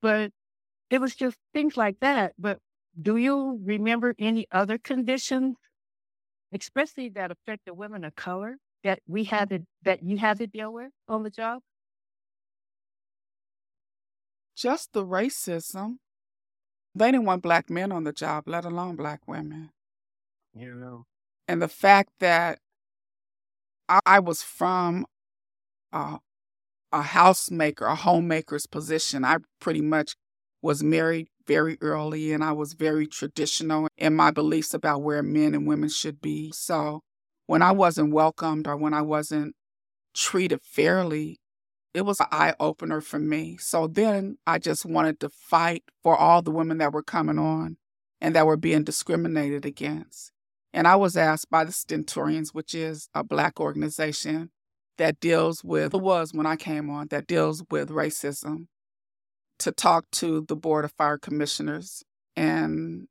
But 0.01 0.33
it 0.89 1.01
was 1.01 1.15
just 1.15 1.37
things 1.53 1.77
like 1.77 2.01
that. 2.01 2.33
But 2.39 2.59
do 3.01 3.17
you 3.17 3.61
remember 3.63 4.15
any 4.19 4.47
other 4.51 4.79
conditions, 4.79 5.57
especially 6.53 7.11
that 7.11 7.31
affected 7.31 7.75
women 7.75 8.05
of 8.05 8.15
color, 8.17 8.57
that 8.85 9.01
we 9.07 9.25
had 9.25 9.51
to, 9.51 9.61
that 9.85 10.03
you 10.03 10.17
had 10.17 10.39
to 10.39 10.47
deal 10.47 10.73
with 10.73 10.91
on 11.09 11.23
the 11.23 11.31
job? 11.31 11.61
Just 14.63 14.93
the 14.93 15.05
racism. 15.05 15.97
They 16.95 17.11
didn't 17.11 17.27
want 17.27 17.43
black 17.43 17.69
men 17.69 17.91
on 17.91 18.05
the 18.05 18.13
job, 18.13 18.45
let 18.47 18.65
alone 18.65 18.95
black 18.95 19.27
women. 19.27 19.71
You 20.55 20.75
know. 20.75 21.07
And 21.49 21.61
the 21.61 21.67
fact 21.67 22.11
that 22.21 22.61
I, 23.89 23.99
I 24.07 24.19
was 24.21 24.43
from 24.43 25.05
uh, 25.93 26.19
a 26.93 27.03
housemaker, 27.03 27.91
a 27.91 27.97
homemaker's 27.97 28.67
position. 28.67 29.25
I 29.25 29.39
pretty 29.61 29.81
much 29.81 30.15
was 30.61 30.83
married 30.83 31.27
very 31.45 31.77
early 31.81 32.33
and 32.33 32.45
I 32.45 32.53
was 32.53 32.75
very 32.75 33.09
traditional 33.09 33.89
in 33.97 34.15
my 34.15 34.31
beliefs 34.31 34.75
about 34.75 35.03
where 35.03 35.25
men 35.25 35.55
and 35.55 35.67
women 35.67 35.89
should 35.89 36.21
be. 36.21 36.53
So 36.53 37.01
when 37.47 37.63
I 37.63 37.73
wasn't 37.73 38.13
welcomed 38.13 38.69
or 38.69 38.77
when 38.77 38.95
I 38.95 39.03
wasn't 39.03 39.57
treated 40.15 40.61
fairly, 40.63 41.41
it 41.95 42.03
was 42.03 42.21
an 42.21 42.27
eye 42.31 42.55
opener 42.59 43.01
for 43.01 43.19
me. 43.19 43.57
So 43.59 43.87
then 43.87 44.39
I 44.47 44.59
just 44.59 44.87
wanted 44.87 45.21
to 45.21 45.29
fight 45.29 45.85
for 46.03 46.17
all 46.17 46.43
the 46.43 46.51
women 46.51 46.79
that 46.79 46.93
were 46.93 47.03
coming 47.03 47.39
on 47.39 47.77
and 48.21 48.35
that 48.35 48.47
were 48.47 48.57
being 48.57 48.85
discriminated 48.85 49.67
against. 49.67 50.33
And 50.73 50.89
I 50.89 50.97
was 50.97 51.17
asked 51.17 51.51
by 51.51 51.65
the 51.65 51.73
Stentorians, 51.73 52.55
which 52.55 52.75
is 52.75 53.09
a 53.15 53.23
black 53.23 53.61
organization 53.61 54.51
that 54.97 55.21
deals 55.21 55.63
with, 55.63 55.95
it 55.95 56.01
was 56.01 56.33
when 56.33 56.47
I 56.47 56.57
came 56.57 56.89
on, 56.89 57.09
that 57.09 57.27
deals 57.27 57.63
with 57.71 57.91
racism, 57.91 58.69
to 59.59 59.71
talk 59.71 60.07
to 60.13 60.45
the 60.49 60.57
Board 60.57 60.85
of 60.85 60.93
Fire 60.93 61.19
Commissioners. 61.19 62.03
And 62.37 63.09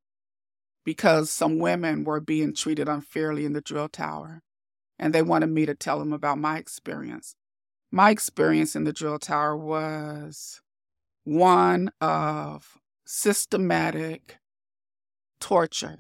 because 0.84 1.32
some 1.32 1.60
women 1.60 2.04
were 2.04 2.20
being 2.20 2.56
treated 2.56 2.90
unfairly 2.90 3.46
in 3.46 3.54
the 3.54 3.62
drill 3.62 3.90
tower, 3.90 4.42
and 4.98 5.14
they 5.14 5.22
wanted 5.22 5.50
me 5.50 5.66
to 5.66 5.76
tell 5.76 6.00
them 6.00 6.14
about 6.14 6.40
my 6.40 6.58
experience. 6.58 7.36
My 7.92 8.10
experience 8.10 8.76
in 8.76 8.86
the 8.86 8.94
drill 8.94 9.20
tower 9.20 9.58
was 9.58 10.62
one 11.26 11.92
of 12.00 12.78
systematic 13.06 14.38
torture. 15.42 16.00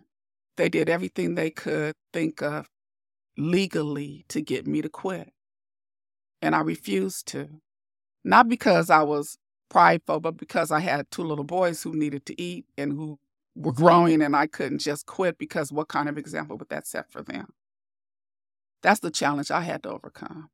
They 0.57 0.69
did 0.69 0.89
everything 0.89 1.36
they 1.36 1.50
could 1.50 1.95
think 2.13 2.41
of 2.41 2.69
legally 3.38 4.25
to 4.29 4.41
get 4.41 4.67
me 4.67 4.81
to 4.81 4.89
quit. 4.89 5.31
And 6.41 6.55
I 6.55 6.62
refused 6.62 7.27
to. 7.29 7.62
Not 8.24 8.48
because 8.48 8.89
I 8.89 9.03
was 9.03 9.38
prideful, 9.69 10.19
but 10.19 10.38
because 10.38 10.71
I 10.71 10.79
had 10.79 11.10
two 11.12 11.24
little 11.24 11.43
boys 11.43 11.83
who 11.83 11.93
needed 11.93 12.25
to 12.27 12.41
eat 12.41 12.65
and 12.77 12.93
who 12.93 13.19
were 13.55 13.74
growing, 13.74 14.21
and 14.21 14.36
I 14.36 14.48
couldn't 14.48 14.79
just 14.79 15.05
quit 15.05 15.38
because 15.38 15.71
what 15.71 15.88
kind 15.89 16.07
of 16.07 16.17
example 16.17 16.57
would 16.57 16.69
that 16.69 16.88
set 16.88 17.12
for 17.12 17.21
them? 17.21 17.48
That's 18.83 19.00
the 19.01 19.12
challenge 19.12 19.51
I 19.51 19.62
had 19.62 19.83
to 19.83 19.89
overcome. 19.89 20.50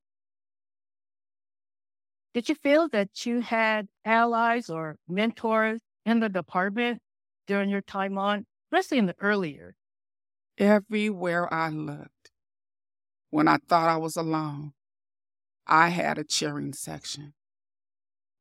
Did 2.34 2.50
you 2.50 2.56
feel 2.56 2.88
that 2.90 3.26
you 3.26 3.42
had 3.42 3.88
allies 4.06 4.70
or 4.70 4.98
mentors 5.08 5.82
in 6.06 6.20
the 6.20 6.30
department 6.30 7.02
during 7.48 7.70
your 7.70 7.82
time 7.82 8.18
on, 8.18 8.46
especially 8.72 9.00
in 9.00 9.06
the 9.08 9.16
earlier? 9.20 9.76
Everywhere 10.58 11.52
I 11.54 11.70
looked, 11.70 12.32
when 13.30 13.48
I 13.48 13.58
thought 13.58 13.90
I 13.90 13.98
was 13.98 14.16
alone, 14.16 14.74
I 15.66 15.90
had 15.90 16.18
a 16.18 16.24
cheering 16.24 16.74
section. 16.74 17.34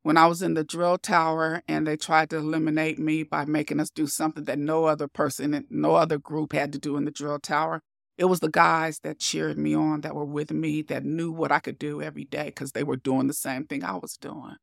When 0.03 0.17
I 0.17 0.27
was 0.27 0.43
in 0.43 0.55
the 0.55 0.63
drill 0.63 0.99
tower 0.99 1.63
and 1.67 1.87
they 1.87 1.97
tried 1.97 2.31
to 2.31 2.37
eliminate 2.37 2.99
me 2.99 3.25
by 3.25 3.45
making 3.45 3.81
us 3.81 3.91
do 3.91 4.07
something 4.07 4.45
that 4.45 4.59
no 4.59 4.85
other 4.85 5.09
person, 5.09 5.67
no 5.69 5.97
other 5.97 6.19
group 6.19 6.53
had 6.53 6.73
to 6.73 6.79
do 6.79 6.97
in 6.97 7.05
the 7.05 7.11
drill 7.11 7.41
tower, 7.41 7.83
it 8.19 8.27
was 8.27 8.41
the 8.41 8.49
guys 8.49 9.01
that 9.01 9.19
cheered 9.19 9.59
me 9.59 9.75
on, 9.75 10.01
that 10.03 10.15
were 10.15 10.25
with 10.25 10.51
me, 10.51 10.83
that 10.83 11.05
knew 11.05 11.31
what 11.31 11.53
I 11.53 11.59
could 11.59 11.79
do 11.79 12.01
every 12.01 12.25
day 12.25 12.47
because 12.47 12.73
they 12.73 12.85
were 12.85 12.97
doing 12.97 13.27
the 13.27 13.35
same 13.35 13.65
thing 13.67 13.85
I 13.85 13.97
was 13.97 14.17
doing. 14.17 14.57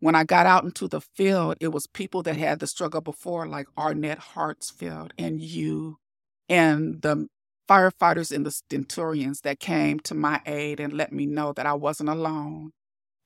When 0.00 0.14
I 0.14 0.24
got 0.24 0.46
out 0.46 0.64
into 0.64 0.88
the 0.88 1.02
field, 1.02 1.56
it 1.60 1.68
was 1.68 1.86
people 1.86 2.22
that 2.22 2.36
had 2.36 2.58
the 2.58 2.66
struggle 2.66 3.02
before, 3.02 3.46
like 3.46 3.66
Arnett 3.76 4.18
Hartsfield 4.34 5.10
and 5.18 5.40
you, 5.42 5.98
and 6.48 7.02
the 7.02 7.28
firefighters 7.68 8.34
and 8.34 8.46
the 8.46 8.50
Stentorians 8.50 9.42
that 9.42 9.60
came 9.60 10.00
to 10.00 10.14
my 10.14 10.40
aid 10.46 10.80
and 10.80 10.92
let 10.92 11.12
me 11.12 11.26
know 11.26 11.52
that 11.52 11.66
I 11.66 11.74
wasn't 11.74 12.08
alone 12.08 12.72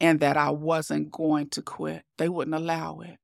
and 0.00 0.20
that 0.20 0.37
I 0.37 0.50
wasn't 0.50 1.12
going 1.12 1.49
to 1.50 1.62
quit. 1.62 2.02
They 2.18 2.28
wouldn't 2.28 2.56
allow 2.56 3.00
it. 3.00 3.16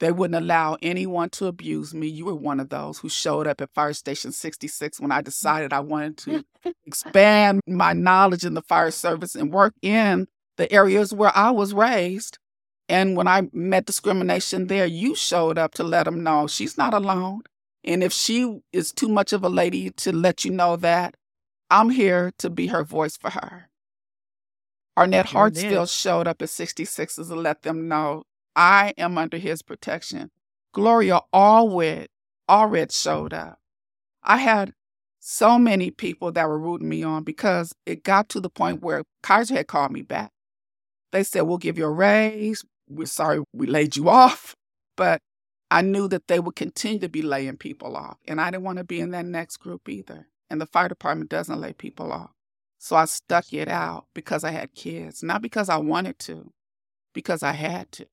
They 0.00 0.12
wouldn't 0.12 0.42
allow 0.42 0.76
anyone 0.80 1.30
to 1.30 1.46
abuse 1.46 1.92
me. 1.92 2.06
You 2.06 2.26
were 2.26 2.34
one 2.34 2.60
of 2.60 2.68
those 2.68 2.98
who 2.98 3.08
showed 3.08 3.46
up 3.46 3.60
at 3.60 3.74
Fire 3.74 3.92
Station 3.92 4.30
66 4.30 5.00
when 5.00 5.10
I 5.10 5.20
mm. 5.20 5.24
decided 5.24 5.72
I 5.72 5.80
wanted 5.80 6.16
to 6.18 6.44
expand 6.86 7.60
my 7.66 7.92
knowledge 7.92 8.44
in 8.44 8.54
the 8.54 8.62
fire 8.62 8.90
service 8.90 9.34
and 9.34 9.52
work 9.52 9.74
in 9.82 10.28
the 10.56 10.70
areas 10.72 11.12
where 11.12 11.36
I 11.36 11.50
was 11.50 11.74
raised. 11.74 12.38
And 12.88 13.16
when 13.16 13.28
I 13.28 13.48
met 13.52 13.86
discrimination 13.86 14.68
there, 14.68 14.86
you 14.86 15.14
showed 15.14 15.58
up 15.58 15.74
to 15.74 15.84
let 15.84 16.04
them 16.04 16.22
know 16.22 16.46
she's 16.46 16.78
not 16.78 16.94
alone. 16.94 17.42
And 17.84 18.02
if 18.02 18.12
she 18.12 18.60
is 18.72 18.92
too 18.92 19.08
much 19.08 19.32
of 19.32 19.44
a 19.44 19.48
lady 19.48 19.90
to 19.90 20.12
let 20.12 20.44
you 20.44 20.50
know 20.50 20.76
that, 20.76 21.16
I'm 21.70 21.90
here 21.90 22.32
to 22.38 22.48
be 22.48 22.68
her 22.68 22.84
voice 22.84 23.16
for 23.16 23.30
her. 23.30 23.68
Arnett 24.96 25.28
Sure 25.28 25.50
did. 25.50 25.64
Hartsfield 25.64 25.96
showed 25.96 26.26
up 26.26 26.40
at 26.40 26.48
66s 26.48 27.14
to 27.14 27.34
let 27.34 27.62
them 27.62 27.88
know 27.88 28.24
I 28.58 28.92
am 28.98 29.16
under 29.16 29.38
his 29.38 29.62
protection. 29.62 30.32
Gloria 30.72 31.20
Allred, 31.32 32.08
Allred 32.50 32.92
showed 32.92 33.32
up. 33.32 33.60
I 34.24 34.38
had 34.38 34.72
so 35.20 35.60
many 35.60 35.92
people 35.92 36.32
that 36.32 36.48
were 36.48 36.58
rooting 36.58 36.88
me 36.88 37.04
on 37.04 37.22
because 37.22 37.72
it 37.86 38.02
got 38.02 38.28
to 38.30 38.40
the 38.40 38.50
point 38.50 38.82
where 38.82 39.04
Kaiser 39.22 39.54
had 39.54 39.68
called 39.68 39.92
me 39.92 40.02
back. 40.02 40.32
They 41.12 41.22
said, 41.22 41.42
We'll 41.42 41.58
give 41.58 41.78
you 41.78 41.84
a 41.84 41.90
raise. 41.90 42.64
We're 42.88 43.06
sorry 43.06 43.44
we 43.52 43.68
laid 43.68 43.94
you 43.94 44.08
off. 44.10 44.56
But 44.96 45.20
I 45.70 45.82
knew 45.82 46.08
that 46.08 46.26
they 46.26 46.40
would 46.40 46.56
continue 46.56 46.98
to 46.98 47.08
be 47.08 47.22
laying 47.22 47.58
people 47.58 47.96
off. 47.96 48.18
And 48.26 48.40
I 48.40 48.50
didn't 48.50 48.64
want 48.64 48.78
to 48.78 48.84
be 48.84 48.98
in 48.98 49.12
that 49.12 49.24
next 49.24 49.58
group 49.58 49.88
either. 49.88 50.26
And 50.50 50.60
the 50.60 50.66
fire 50.66 50.88
department 50.88 51.30
doesn't 51.30 51.60
lay 51.60 51.74
people 51.74 52.10
off. 52.12 52.30
So 52.78 52.96
I 52.96 53.04
stuck 53.04 53.52
it 53.52 53.68
out 53.68 54.06
because 54.14 54.42
I 54.42 54.50
had 54.50 54.74
kids, 54.74 55.22
not 55.22 55.42
because 55.42 55.68
I 55.68 55.76
wanted 55.76 56.18
to, 56.20 56.52
because 57.14 57.44
I 57.44 57.52
had 57.52 57.92
to. 57.92 58.06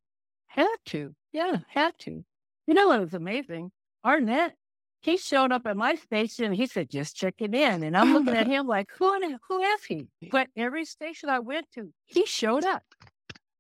Had 0.56 0.78
to. 0.86 1.14
Yeah, 1.34 1.58
had 1.68 2.00
to. 2.00 2.24
You 2.66 2.74
know 2.74 2.88
what 2.88 3.02
was 3.02 3.14
amazing? 3.14 3.72
Arnett, 4.06 4.56
he 5.02 5.18
showed 5.18 5.52
up 5.52 5.68
at 5.68 5.76
my 5.76 5.96
station. 5.96 6.54
He 6.54 6.66
said, 6.66 6.90
just 6.90 7.14
checking 7.14 7.54
in. 7.54 7.84
And 7.84 7.98
I'm 7.98 8.14
looking 8.14 8.36
at 8.36 8.48
him 8.56 8.66
like, 8.66 8.88
who, 8.98 9.38
who 9.50 9.60
is 9.60 9.84
he? 9.84 10.08
But 10.32 10.48
every 10.56 10.86
station 10.86 11.28
I 11.28 11.40
went 11.40 11.66
to, 11.74 11.92
he 12.06 12.26
showed 12.26 12.64
up. 12.64 12.84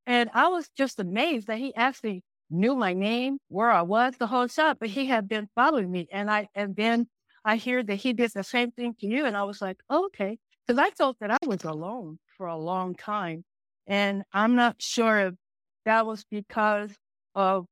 And 0.07 0.29
I 0.33 0.47
was 0.47 0.69
just 0.77 0.97
amazed 1.01 1.47
that 1.47 1.57
he 1.57 1.75
actually 1.75 2.23
knew 2.49 2.77
my 2.77 2.93
name, 2.93 3.39
where 3.49 3.71
I 3.71 3.81
was 3.81 4.13
the 4.17 4.27
whole 4.27 4.47
shot, 4.47 4.77
but 4.79 4.87
he 4.87 5.05
had 5.05 5.27
been 5.27 5.49
following 5.53 5.91
me. 5.91 6.07
And 6.13 6.31
I 6.31 6.47
and 6.55 6.77
then 6.77 7.07
I 7.43 7.57
hear 7.57 7.83
that 7.83 7.95
he 7.95 8.13
did 8.13 8.31
the 8.33 8.43
same 8.43 8.71
thing 8.71 8.95
to 9.01 9.05
you. 9.05 9.25
And 9.25 9.35
I 9.35 9.43
was 9.43 9.61
like, 9.61 9.77
oh, 9.89 10.05
okay. 10.05 10.37
Because 10.65 10.79
I 10.79 10.91
felt 10.91 11.17
that 11.19 11.31
I 11.31 11.37
was 11.45 11.65
alone 11.65 12.19
for 12.37 12.47
a 12.47 12.57
long 12.57 12.95
time. 12.95 13.43
And 13.85 14.23
I'm 14.31 14.55
not 14.55 14.81
sure 14.81 15.19
if 15.19 15.33
that 15.85 16.05
was 16.05 16.25
because 16.29 16.93
of 17.33 17.65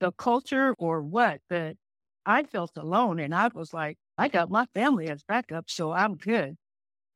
the 0.00 0.12
culture 0.12 0.74
or 0.78 1.02
what, 1.02 1.40
but 1.48 1.76
I 2.24 2.44
felt 2.44 2.76
alone 2.76 3.18
and 3.20 3.34
I 3.34 3.48
was 3.48 3.72
like, 3.72 3.96
I 4.16 4.28
got 4.28 4.50
my 4.50 4.66
family 4.74 5.08
as 5.08 5.22
backup, 5.22 5.70
so 5.70 5.92
I'm 5.92 6.16
good. 6.16 6.56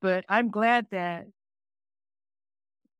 But 0.00 0.24
I'm 0.28 0.50
glad 0.50 0.86
that 0.90 1.26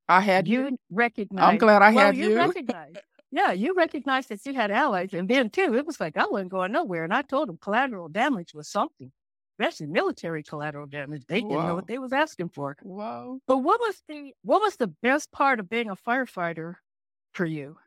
I 0.09 0.21
had 0.21 0.47
you. 0.47 0.65
you 0.65 0.79
recognize. 0.91 1.45
I'm 1.45 1.59
glad 1.59 1.83
I 1.83 1.91
well, 1.91 2.07
had 2.07 2.17
you. 2.17 2.31
you. 2.31 2.37
recognize. 2.37 2.95
Yeah, 3.31 3.53
you 3.53 3.75
recognized 3.75 4.29
that 4.29 4.45
you 4.45 4.53
had 4.53 4.71
allies. 4.71 5.15
And 5.15 5.29
then, 5.29 5.49
too, 5.49 5.75
it 5.75 5.87
was 5.87 5.99
like 5.99 6.19
I 6.19 6.27
wasn't 6.27 6.51
going 6.51 6.73
nowhere. 6.73 7.05
And 7.05 7.15
I 7.15 7.23
told 7.23 7.49
them 7.49 7.59
collateral 7.61 8.09
damage 8.09 8.53
was 8.53 8.69
something, 8.69 9.11
especially 9.59 9.87
military 9.87 10.43
collateral 10.43 10.87
damage. 10.87 11.25
They 11.27 11.41
didn't 11.41 11.67
know 11.67 11.75
what 11.75 11.87
they 11.87 11.99
was 11.99 12.13
asking 12.13 12.51
for. 12.51 12.77
Whoa. 12.83 13.41
But 13.47 13.59
what 13.59 13.81
was 13.81 14.03
the 14.07 14.35
what 14.43 14.61
was 14.61 14.77
the 14.77 14.89
best 14.89 15.33
part 15.33 15.61
of 15.61 15.71
being 15.71 15.89
a 15.89 15.97
firefighter 15.97 16.75
for 17.33 17.47
you? 17.47 17.79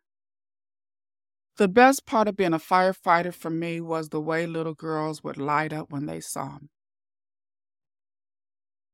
The 1.58 1.68
best 1.68 2.06
part 2.06 2.30
of 2.30 2.38
being 2.38 2.54
a 2.54 2.60
firefighter 2.60 3.34
for 3.34 3.50
me 3.50 3.82
was 3.82 4.08
the 4.08 4.22
way 4.22 4.48
little 4.48 4.74
girls 4.74 5.22
would 5.22 5.36
light 5.38 5.74
up 5.74 5.92
when 5.92 6.06
they 6.06 6.22
saw 6.22 6.60
me. 6.60 6.70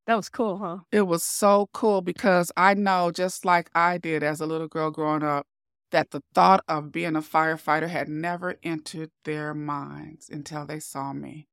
That 0.06 0.14
was 0.16 0.28
cool, 0.28 0.58
huh? 0.58 0.78
It 0.92 1.02
was 1.08 1.24
so 1.24 1.68
cool 1.72 2.02
because 2.02 2.52
I 2.56 2.74
know, 2.74 3.10
just 3.10 3.44
like 3.44 3.68
I 3.74 3.98
did 3.98 4.22
as 4.22 4.40
a 4.40 4.46
little 4.46 4.68
girl 4.68 4.90
growing 4.92 5.24
up, 5.24 5.46
that 5.90 6.10
the 6.12 6.22
thought 6.34 6.64
of 6.68 6.92
being 6.92 7.16
a 7.16 7.20
firefighter 7.20 7.88
had 7.88 8.08
never 8.08 8.56
entered 8.62 9.10
their 9.24 9.54
minds 9.54 10.28
until 10.28 10.66
they 10.66 10.78
saw 10.80 11.12
me. 11.12 11.48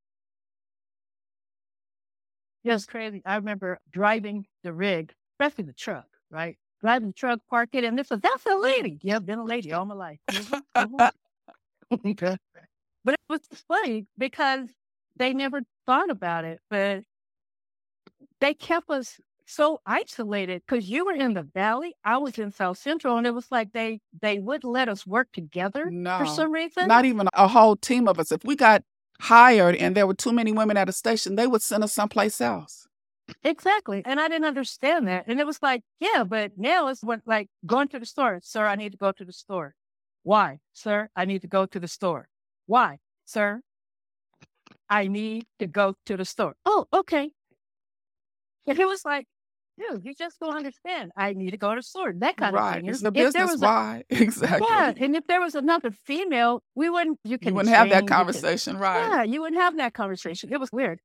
Yeah, 2.63 2.75
it's 2.75 2.85
crazy. 2.85 3.21
I 3.25 3.35
remember 3.35 3.79
driving 3.91 4.47
the 4.63 4.73
rig, 4.73 5.13
especially 5.33 5.65
the 5.65 5.73
truck, 5.73 6.07
right? 6.29 6.57
Driving 6.81 7.09
the 7.09 7.13
truck, 7.13 7.39
park 7.49 7.69
it, 7.73 7.83
and 7.83 7.97
this 7.97 8.09
was 8.09 8.19
that's 8.21 8.45
a 8.45 8.55
lady. 8.55 8.99
Yeah, 9.01 9.19
been 9.19 9.39
a 9.39 9.43
lady 9.43 9.73
all 9.73 9.85
my 9.85 9.95
life. 9.95 10.19
Mhm, 10.29 11.11
mhm. 11.91 12.37
but 13.03 13.13
it 13.13 13.19
was 13.29 13.41
funny 13.67 14.05
because 14.17 14.69
they 15.17 15.33
never 15.33 15.61
thought 15.85 16.09
about 16.09 16.45
it, 16.45 16.61
but 16.69 17.03
they 18.39 18.53
kept 18.53 18.89
us 18.89 19.19
so 19.45 19.81
isolated 19.85 20.61
because 20.67 20.87
you 20.89 21.05
were 21.05 21.13
in 21.13 21.33
the 21.33 21.43
valley, 21.43 21.95
I 22.05 22.17
was 22.17 22.37
in 22.37 22.51
South 22.51 22.77
Central, 22.77 23.17
and 23.17 23.25
it 23.25 23.33
was 23.33 23.47
like 23.51 23.71
they 23.73 23.99
they 24.21 24.39
wouldn't 24.39 24.71
let 24.71 24.87
us 24.87 25.07
work 25.07 25.29
together 25.33 25.91
for 26.17 26.25
some 26.27 26.51
reason. 26.51 26.87
not 26.87 27.05
even 27.05 27.27
a 27.33 27.47
whole 27.47 27.75
team 27.75 28.07
of 28.07 28.19
us. 28.19 28.31
If 28.31 28.43
we 28.45 28.55
got 28.55 28.83
hired 29.21 29.75
and 29.75 29.95
there 29.95 30.07
were 30.07 30.13
too 30.13 30.31
many 30.31 30.51
women 30.51 30.77
at 30.77 30.87
a 30.87 30.93
station, 30.93 31.35
they 31.35 31.47
would 31.47 31.61
send 31.61 31.83
us 31.83 31.93
someplace 31.93 32.39
else. 32.39 32.87
Exactly. 33.43 34.01
And 34.05 34.19
I 34.19 34.27
didn't 34.27 34.45
understand 34.45 35.07
that. 35.07 35.25
And 35.27 35.39
it 35.39 35.45
was 35.45 35.61
like, 35.61 35.83
yeah, 35.99 36.23
but 36.23 36.51
now 36.57 36.87
it's 36.87 37.03
what 37.03 37.21
like 37.25 37.49
going 37.65 37.87
to 37.89 37.99
the 37.99 38.05
store. 38.05 38.39
Sir, 38.43 38.65
I 38.65 38.75
need 38.75 38.91
to 38.91 38.97
go 38.97 39.11
to 39.11 39.25
the 39.25 39.33
store. 39.33 39.75
Why? 40.23 40.59
Sir, 40.73 41.09
I 41.15 41.25
need 41.25 41.41
to 41.41 41.47
go 41.47 41.65
to 41.65 41.79
the 41.79 41.87
store. 41.87 42.27
Why? 42.67 42.99
Sir, 43.25 43.61
I 44.89 45.07
need 45.07 45.45
to 45.59 45.67
go 45.67 45.95
to 46.05 46.17
the 46.17 46.25
store. 46.25 46.55
Oh, 46.65 46.87
okay. 46.93 47.31
And 48.67 48.79
it 48.79 48.87
was 48.87 49.03
like, 49.05 49.25
dude, 49.79 50.03
you 50.05 50.13
just 50.13 50.39
don't 50.39 50.55
understand. 50.55 51.11
I 51.15 51.33
need 51.33 51.51
to 51.51 51.57
go 51.57 51.69
to 51.73 51.79
the 51.79 51.83
store. 51.83 52.13
That 52.17 52.37
kind 52.37 52.55
of 52.55 52.73
thing. 52.73 52.87
It's 52.87 53.01
the 53.01 53.07
if 53.07 53.33
there 53.33 53.47
business. 53.47 53.51
was 53.51 53.61
a 53.61 53.65
Why? 53.65 54.03
yeah, 54.69 54.93
and 54.97 55.15
if 55.15 55.25
there 55.27 55.41
was 55.41 55.55
another 55.55 55.91
female, 55.91 56.61
we 56.75 56.89
wouldn't 56.89 57.19
you 57.23 57.37
You 57.41 57.53
wouldn't 57.53 57.75
have 57.75 57.89
that 57.89 57.95
you 57.95 58.01
can 58.01 58.07
conversation. 58.07 58.77
Right. 58.77 58.99
yeah, 58.99 59.23
you 59.23 59.41
wouldn't 59.41 59.61
have 59.61 59.77
that 59.77 59.93
conversation. 59.93 60.51
It 60.51 60.59
was 60.59 60.71
weird. 60.71 60.99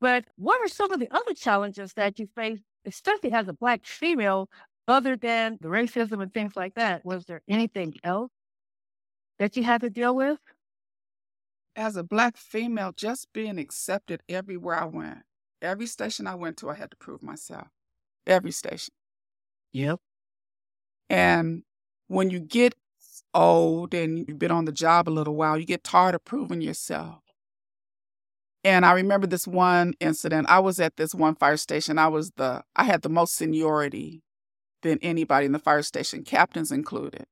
But 0.00 0.24
what 0.36 0.60
are 0.60 0.68
some 0.68 0.92
of 0.92 1.00
the 1.00 1.12
other 1.14 1.34
challenges 1.34 1.92
that 1.94 2.18
you 2.18 2.28
faced, 2.36 2.62
especially 2.84 3.32
as 3.32 3.48
a 3.48 3.52
black 3.52 3.84
female, 3.84 4.48
other 4.86 5.16
than 5.16 5.58
the 5.60 5.68
racism 5.68 6.22
and 6.22 6.32
things 6.32 6.56
like 6.56 6.74
that? 6.74 7.04
Was 7.04 7.26
there 7.26 7.42
anything 7.48 7.94
else 8.04 8.30
that 9.38 9.56
you 9.56 9.64
had 9.64 9.80
to 9.82 9.90
deal 9.90 10.14
with? 10.14 10.38
As 11.76 11.96
a 11.96 12.02
black 12.02 12.36
female, 12.36 12.92
just 12.96 13.32
being 13.32 13.58
accepted 13.58 14.22
everywhere 14.28 14.80
I 14.80 14.84
went, 14.86 15.18
every 15.62 15.86
station 15.86 16.26
I 16.26 16.34
went 16.34 16.56
to, 16.58 16.70
I 16.70 16.74
had 16.74 16.90
to 16.90 16.96
prove 16.96 17.22
myself. 17.22 17.68
Every 18.26 18.50
station. 18.50 18.94
Yep. 19.72 20.00
And 21.10 21.62
when 22.08 22.30
you 22.30 22.40
get 22.40 22.74
old 23.34 23.94
and 23.94 24.26
you've 24.26 24.38
been 24.38 24.50
on 24.50 24.64
the 24.64 24.72
job 24.72 25.08
a 25.08 25.10
little 25.10 25.34
while, 25.36 25.58
you 25.58 25.64
get 25.66 25.84
tired 25.84 26.14
of 26.14 26.24
proving 26.24 26.60
yourself. 26.60 27.22
And 28.64 28.84
I 28.84 28.92
remember 28.92 29.26
this 29.26 29.46
one 29.46 29.94
incident. 30.00 30.48
I 30.48 30.58
was 30.58 30.80
at 30.80 30.96
this 30.96 31.14
one 31.14 31.36
fire 31.36 31.56
station. 31.56 31.98
I 31.98 32.08
was 32.08 32.32
the 32.32 32.64
I 32.76 32.84
had 32.84 33.02
the 33.02 33.08
most 33.08 33.34
seniority 33.34 34.22
than 34.82 34.98
anybody 35.00 35.46
in 35.46 35.52
the 35.52 35.58
fire 35.58 35.82
station, 35.82 36.22
captains 36.22 36.70
included. 36.70 37.26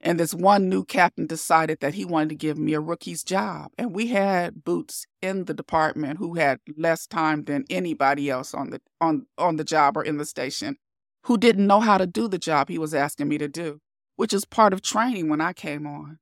And 0.00 0.20
this 0.20 0.34
one 0.34 0.68
new 0.68 0.84
captain 0.84 1.26
decided 1.26 1.80
that 1.80 1.94
he 1.94 2.04
wanted 2.04 2.28
to 2.28 2.34
give 2.34 2.58
me 2.58 2.74
a 2.74 2.80
rookie's 2.80 3.24
job. 3.24 3.72
And 3.78 3.94
we 3.94 4.08
had 4.08 4.62
boots 4.62 5.06
in 5.22 5.46
the 5.46 5.54
department 5.54 6.18
who 6.18 6.34
had 6.34 6.60
less 6.76 7.06
time 7.06 7.44
than 7.44 7.64
anybody 7.70 8.28
else 8.28 8.52
on 8.52 8.70
the 8.70 8.80
on 9.00 9.26
on 9.38 9.56
the 9.56 9.64
job 9.64 9.96
or 9.96 10.04
in 10.04 10.18
the 10.18 10.26
station 10.26 10.76
who 11.24 11.38
didn't 11.38 11.66
know 11.66 11.80
how 11.80 11.96
to 11.96 12.06
do 12.06 12.28
the 12.28 12.38
job 12.38 12.68
he 12.68 12.78
was 12.78 12.92
asking 12.92 13.28
me 13.28 13.38
to 13.38 13.48
do, 13.48 13.80
which 14.16 14.34
is 14.34 14.44
part 14.44 14.74
of 14.74 14.82
training 14.82 15.30
when 15.30 15.40
I 15.40 15.54
came 15.54 15.86
on. 15.86 16.18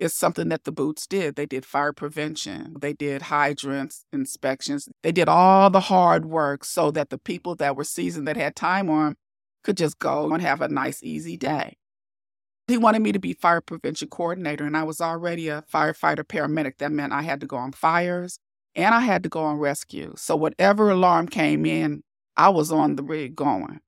It's 0.00 0.14
something 0.14 0.48
that 0.48 0.64
the 0.64 0.72
boots 0.72 1.06
did. 1.06 1.36
They 1.36 1.44
did 1.44 1.66
fire 1.66 1.92
prevention, 1.92 2.74
they 2.80 2.94
did 2.94 3.22
hydrants 3.22 4.06
inspections, 4.12 4.88
they 5.02 5.12
did 5.12 5.28
all 5.28 5.68
the 5.68 5.80
hard 5.80 6.24
work 6.24 6.64
so 6.64 6.90
that 6.90 7.10
the 7.10 7.18
people 7.18 7.54
that 7.56 7.76
were 7.76 7.84
seasoned 7.84 8.26
that 8.26 8.38
had 8.38 8.56
time 8.56 8.88
on 8.88 9.16
could 9.62 9.76
just 9.76 9.98
go 9.98 10.32
and 10.32 10.42
have 10.42 10.62
a 10.62 10.68
nice, 10.68 11.02
easy 11.02 11.36
day. 11.36 11.76
He 12.66 12.78
wanted 12.78 13.02
me 13.02 13.12
to 13.12 13.18
be 13.18 13.34
fire 13.34 13.60
prevention 13.60 14.08
coordinator, 14.08 14.64
and 14.64 14.76
I 14.76 14.84
was 14.84 15.02
already 15.02 15.48
a 15.48 15.62
firefighter 15.62 16.24
paramedic. 16.24 16.78
That 16.78 16.92
meant 16.92 17.12
I 17.12 17.22
had 17.22 17.40
to 17.40 17.46
go 17.46 17.56
on 17.56 17.72
fires 17.72 18.38
and 18.74 18.94
I 18.94 19.00
had 19.00 19.22
to 19.24 19.28
go 19.28 19.40
on 19.40 19.58
rescue. 19.58 20.14
So, 20.16 20.34
whatever 20.34 20.88
alarm 20.88 21.28
came 21.28 21.66
in, 21.66 22.04
I 22.36 22.48
was 22.48 22.72
on 22.72 22.96
the 22.96 23.02
rig 23.02 23.36
going. 23.36 23.80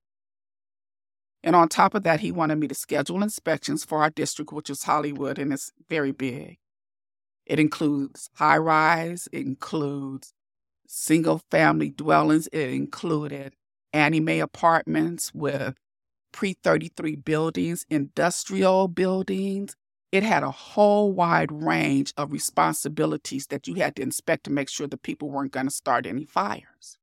And 1.43 1.55
on 1.55 1.67
top 1.69 1.93
of 1.93 2.03
that, 2.03 2.21
he 2.21 2.31
wanted 2.31 2.57
me 2.57 2.67
to 2.67 2.75
schedule 2.75 3.21
inspections 3.21 3.83
for 3.83 4.01
our 4.01 4.09
district, 4.09 4.53
which 4.53 4.69
is 4.69 4.83
Hollywood, 4.83 5.37
and 5.37 5.51
it's 5.53 5.71
very 5.89 6.11
big. 6.11 6.57
It 7.45 7.59
includes 7.59 8.29
high 8.35 8.57
rise, 8.57 9.27
it 9.31 9.41
includes 9.45 10.33
single 10.87 11.41
family 11.51 11.89
dwellings, 11.91 12.47
it 12.53 12.69
included 12.71 13.55
anime 13.93 14.29
apartments 14.41 15.33
with 15.33 15.75
pre 16.31 16.53
33 16.63 17.17
buildings, 17.17 17.85
industrial 17.89 18.87
buildings. 18.89 19.75
It 20.11 20.23
had 20.23 20.43
a 20.43 20.51
whole 20.51 21.13
wide 21.13 21.51
range 21.51 22.13
of 22.17 22.31
responsibilities 22.31 23.47
that 23.47 23.67
you 23.67 23.75
had 23.75 23.95
to 23.97 24.03
inspect 24.03 24.45
to 24.45 24.51
make 24.51 24.69
sure 24.69 24.87
the 24.87 24.97
people 24.97 25.29
weren't 25.29 25.51
going 25.53 25.67
to 25.67 25.71
start 25.73 26.05
any 26.05 26.25
fires. 26.25 26.97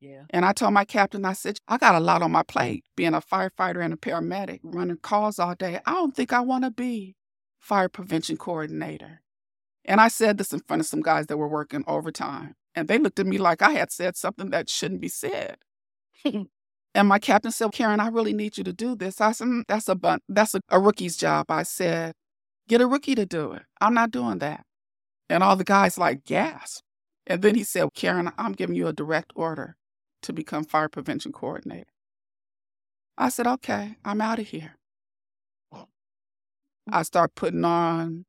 Yeah. 0.00 0.24
And 0.30 0.44
I 0.44 0.52
told 0.52 0.74
my 0.74 0.84
captain, 0.84 1.24
I 1.24 1.34
said, 1.34 1.58
I 1.68 1.78
got 1.78 1.94
a 1.94 2.00
lot 2.00 2.22
on 2.22 2.32
my 2.32 2.42
plate 2.42 2.84
being 2.96 3.14
a 3.14 3.20
firefighter 3.20 3.84
and 3.84 3.92
a 3.94 3.96
paramedic, 3.96 4.60
running 4.62 4.96
calls 4.98 5.38
all 5.38 5.54
day. 5.54 5.80
I 5.86 5.92
don't 5.92 6.14
think 6.16 6.32
I 6.32 6.40
want 6.40 6.64
to 6.64 6.70
be 6.70 7.16
fire 7.58 7.88
prevention 7.88 8.36
coordinator. 8.38 9.20
And 9.84 10.00
I 10.00 10.08
said 10.08 10.38
this 10.38 10.52
in 10.52 10.60
front 10.60 10.80
of 10.80 10.86
some 10.86 11.02
guys 11.02 11.26
that 11.26 11.36
were 11.38 11.48
working 11.48 11.84
overtime. 11.86 12.54
And 12.74 12.88
they 12.88 12.98
looked 12.98 13.20
at 13.20 13.26
me 13.26 13.38
like 13.38 13.62
I 13.62 13.72
had 13.72 13.92
said 13.92 14.16
something 14.16 14.50
that 14.50 14.70
shouldn't 14.70 15.00
be 15.00 15.08
said. 15.08 15.56
and 16.24 17.08
my 17.08 17.18
captain 17.18 17.52
said, 17.52 17.72
Karen, 17.72 18.00
I 18.00 18.08
really 18.08 18.32
need 18.34 18.58
you 18.58 18.64
to 18.64 18.72
do 18.72 18.96
this. 18.96 19.20
I 19.20 19.32
said, 19.32 19.48
"Mm, 19.48 19.62
that's 19.68 19.88
a 19.88 19.94
bun- 19.94 20.20
that's 20.28 20.54
a, 20.54 20.60
a 20.70 20.80
rookie's 20.80 21.16
job. 21.16 21.50
I 21.50 21.64
said, 21.64 22.14
get 22.68 22.80
a 22.80 22.86
rookie 22.86 23.14
to 23.16 23.26
do 23.26 23.52
it. 23.52 23.62
I'm 23.80 23.94
not 23.94 24.10
doing 24.12 24.38
that. 24.38 24.64
And 25.30 25.42
all 25.42 25.56
the 25.56 25.64
guys 25.64 25.98
like 25.98 26.24
gasped. 26.24 26.82
And 27.26 27.42
then 27.42 27.54
he 27.56 27.64
said, 27.64 27.88
Karen, 27.94 28.32
I'm 28.38 28.52
giving 28.52 28.76
you 28.76 28.88
a 28.88 28.92
direct 28.92 29.32
order 29.36 29.76
to 30.22 30.32
become 30.32 30.64
fire 30.64 30.88
prevention 30.88 31.32
coordinator. 31.32 31.90
I 33.18 33.28
said, 33.28 33.46
okay, 33.46 33.96
I'm 34.04 34.20
out 34.20 34.38
of 34.38 34.48
here. 34.48 34.76
I 36.90 37.02
start 37.02 37.34
putting 37.34 37.64
on 37.64 38.24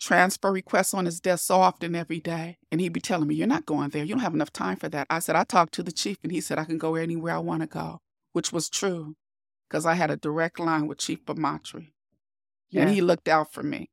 transfer 0.00 0.50
requests 0.50 0.94
on 0.94 1.04
his 1.04 1.20
desk 1.20 1.44
so 1.44 1.56
often 1.60 1.94
every 1.94 2.20
day. 2.20 2.58
And 2.72 2.80
he'd 2.80 2.92
be 2.92 3.00
telling 3.00 3.28
me, 3.28 3.34
You're 3.34 3.46
not 3.46 3.66
going 3.66 3.90
there. 3.90 4.04
You 4.04 4.14
don't 4.14 4.22
have 4.22 4.34
enough 4.34 4.52
time 4.52 4.76
for 4.76 4.88
that. 4.88 5.06
I 5.10 5.18
said, 5.18 5.36
I 5.36 5.44
talked 5.44 5.74
to 5.74 5.82
the 5.82 5.92
chief 5.92 6.18
and 6.22 6.32
he 6.32 6.40
said, 6.40 6.58
I 6.58 6.64
can 6.64 6.78
go 6.78 6.94
anywhere 6.94 7.34
I 7.34 7.38
want 7.38 7.62
to 7.62 7.66
go, 7.66 8.00
which 8.32 8.52
was 8.52 8.70
true 8.70 9.16
because 9.68 9.86
I 9.86 9.94
had 9.94 10.10
a 10.10 10.16
direct 10.16 10.58
line 10.58 10.86
with 10.86 10.98
Chief 10.98 11.24
Bamattre 11.24 11.88
and 12.74 12.90
he 12.90 13.00
looked 13.00 13.28
out 13.28 13.52
for 13.52 13.62
me. 13.62 13.90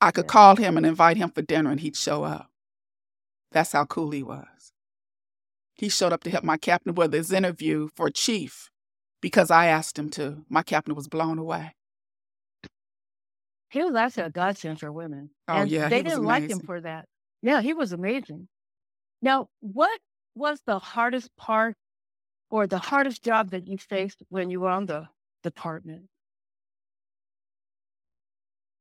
I 0.00 0.10
could 0.10 0.24
Yeah. 0.24 0.30
call 0.32 0.56
him 0.56 0.76
and 0.76 0.84
invite 0.84 1.16
him 1.16 1.30
for 1.30 1.42
dinner 1.42 1.70
and 1.70 1.80
he'd 1.80 1.96
show 1.96 2.24
up. 2.24 2.50
That's 3.52 3.72
how 3.72 3.84
cool 3.84 4.10
he 4.10 4.22
was. 4.22 4.72
He 5.82 5.88
showed 5.88 6.12
up 6.12 6.22
to 6.22 6.30
help 6.30 6.44
my 6.44 6.58
captain 6.58 6.94
with 6.94 7.12
his 7.12 7.32
interview 7.32 7.88
for 7.96 8.08
chief 8.08 8.70
because 9.20 9.50
I 9.50 9.66
asked 9.66 9.98
him 9.98 10.10
to. 10.10 10.44
My 10.48 10.62
captain 10.62 10.94
was 10.94 11.08
blown 11.08 11.40
away. 11.40 11.74
He 13.68 13.82
was 13.82 13.96
actually 13.96 14.22
a 14.22 14.30
godsend 14.30 14.78
for 14.78 14.92
women. 14.92 15.30
Oh, 15.48 15.54
and 15.54 15.68
yeah, 15.68 15.88
they 15.88 15.96
he 15.96 16.02
didn't 16.04 16.22
like 16.22 16.48
him 16.48 16.60
for 16.60 16.80
that. 16.82 17.06
Yeah, 17.42 17.62
he 17.62 17.74
was 17.74 17.92
amazing. 17.92 18.46
Now, 19.20 19.48
what 19.58 19.98
was 20.36 20.60
the 20.64 20.78
hardest 20.78 21.34
part 21.36 21.74
or 22.48 22.68
the 22.68 22.78
hardest 22.78 23.24
job 23.24 23.50
that 23.50 23.66
you 23.66 23.76
faced 23.76 24.22
when 24.28 24.50
you 24.50 24.60
were 24.60 24.70
on 24.70 24.86
the 24.86 25.08
department? 25.42 26.04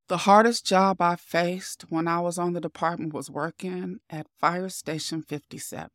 The 0.08 0.18
hardest 0.18 0.68
job 0.68 1.02
I 1.02 1.16
faced 1.16 1.86
when 1.90 2.08
I 2.08 2.20
was 2.20 2.38
on 2.38 2.54
the 2.54 2.62
department 2.62 3.12
was 3.12 3.32
working 3.32 4.02
at 4.08 4.28
Fire 4.40 4.70
Station 4.70 5.24
57. 5.24 5.90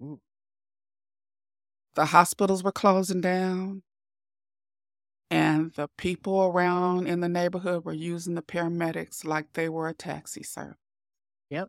Ooh. 0.00 0.20
The 1.94 2.06
hospitals 2.06 2.62
were 2.62 2.72
closing 2.72 3.20
down, 3.20 3.82
and 5.30 5.72
the 5.74 5.88
people 5.98 6.42
around 6.42 7.06
in 7.06 7.20
the 7.20 7.28
neighborhood 7.28 7.84
were 7.84 7.92
using 7.92 8.34
the 8.34 8.42
paramedics 8.42 9.24
like 9.24 9.52
they 9.54 9.68
were 9.68 9.88
a 9.88 9.94
taxi 9.94 10.42
service. 10.42 10.76
Yep. 11.50 11.68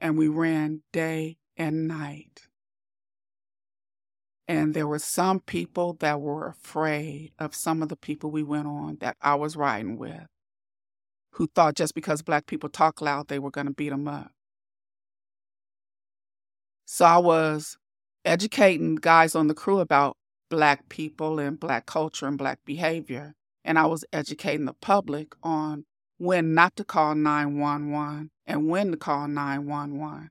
And 0.00 0.18
we 0.18 0.28
ran 0.28 0.82
day 0.92 1.38
and 1.56 1.88
night. 1.88 2.48
And 4.46 4.74
there 4.74 4.86
were 4.86 4.98
some 4.98 5.40
people 5.40 5.94
that 6.00 6.20
were 6.20 6.48
afraid 6.48 7.32
of 7.38 7.54
some 7.54 7.82
of 7.82 7.88
the 7.88 7.96
people 7.96 8.30
we 8.30 8.42
went 8.42 8.66
on 8.66 8.98
that 9.00 9.16
I 9.22 9.36
was 9.36 9.56
riding 9.56 9.96
with, 9.96 10.26
who 11.32 11.48
thought 11.54 11.76
just 11.76 11.94
because 11.94 12.22
black 12.22 12.46
people 12.46 12.68
talk 12.68 13.00
loud, 13.00 13.28
they 13.28 13.38
were 13.38 13.50
going 13.50 13.68
to 13.68 13.72
beat 13.72 13.88
them 13.88 14.06
up. 14.06 14.33
So 16.84 17.04
I 17.04 17.18
was 17.18 17.76
educating 18.24 18.96
guys 18.96 19.34
on 19.34 19.48
the 19.48 19.54
crew 19.54 19.80
about 19.80 20.16
black 20.50 20.88
people 20.88 21.38
and 21.38 21.58
black 21.58 21.86
culture 21.86 22.26
and 22.26 22.38
black 22.38 22.60
behavior. 22.64 23.34
And 23.64 23.78
I 23.78 23.86
was 23.86 24.04
educating 24.12 24.66
the 24.66 24.74
public 24.74 25.34
on 25.42 25.84
when 26.18 26.54
not 26.54 26.76
to 26.76 26.84
call 26.84 27.14
911 27.14 28.30
and 28.46 28.68
when 28.68 28.90
to 28.90 28.96
call 28.96 29.26
911. 29.26 30.30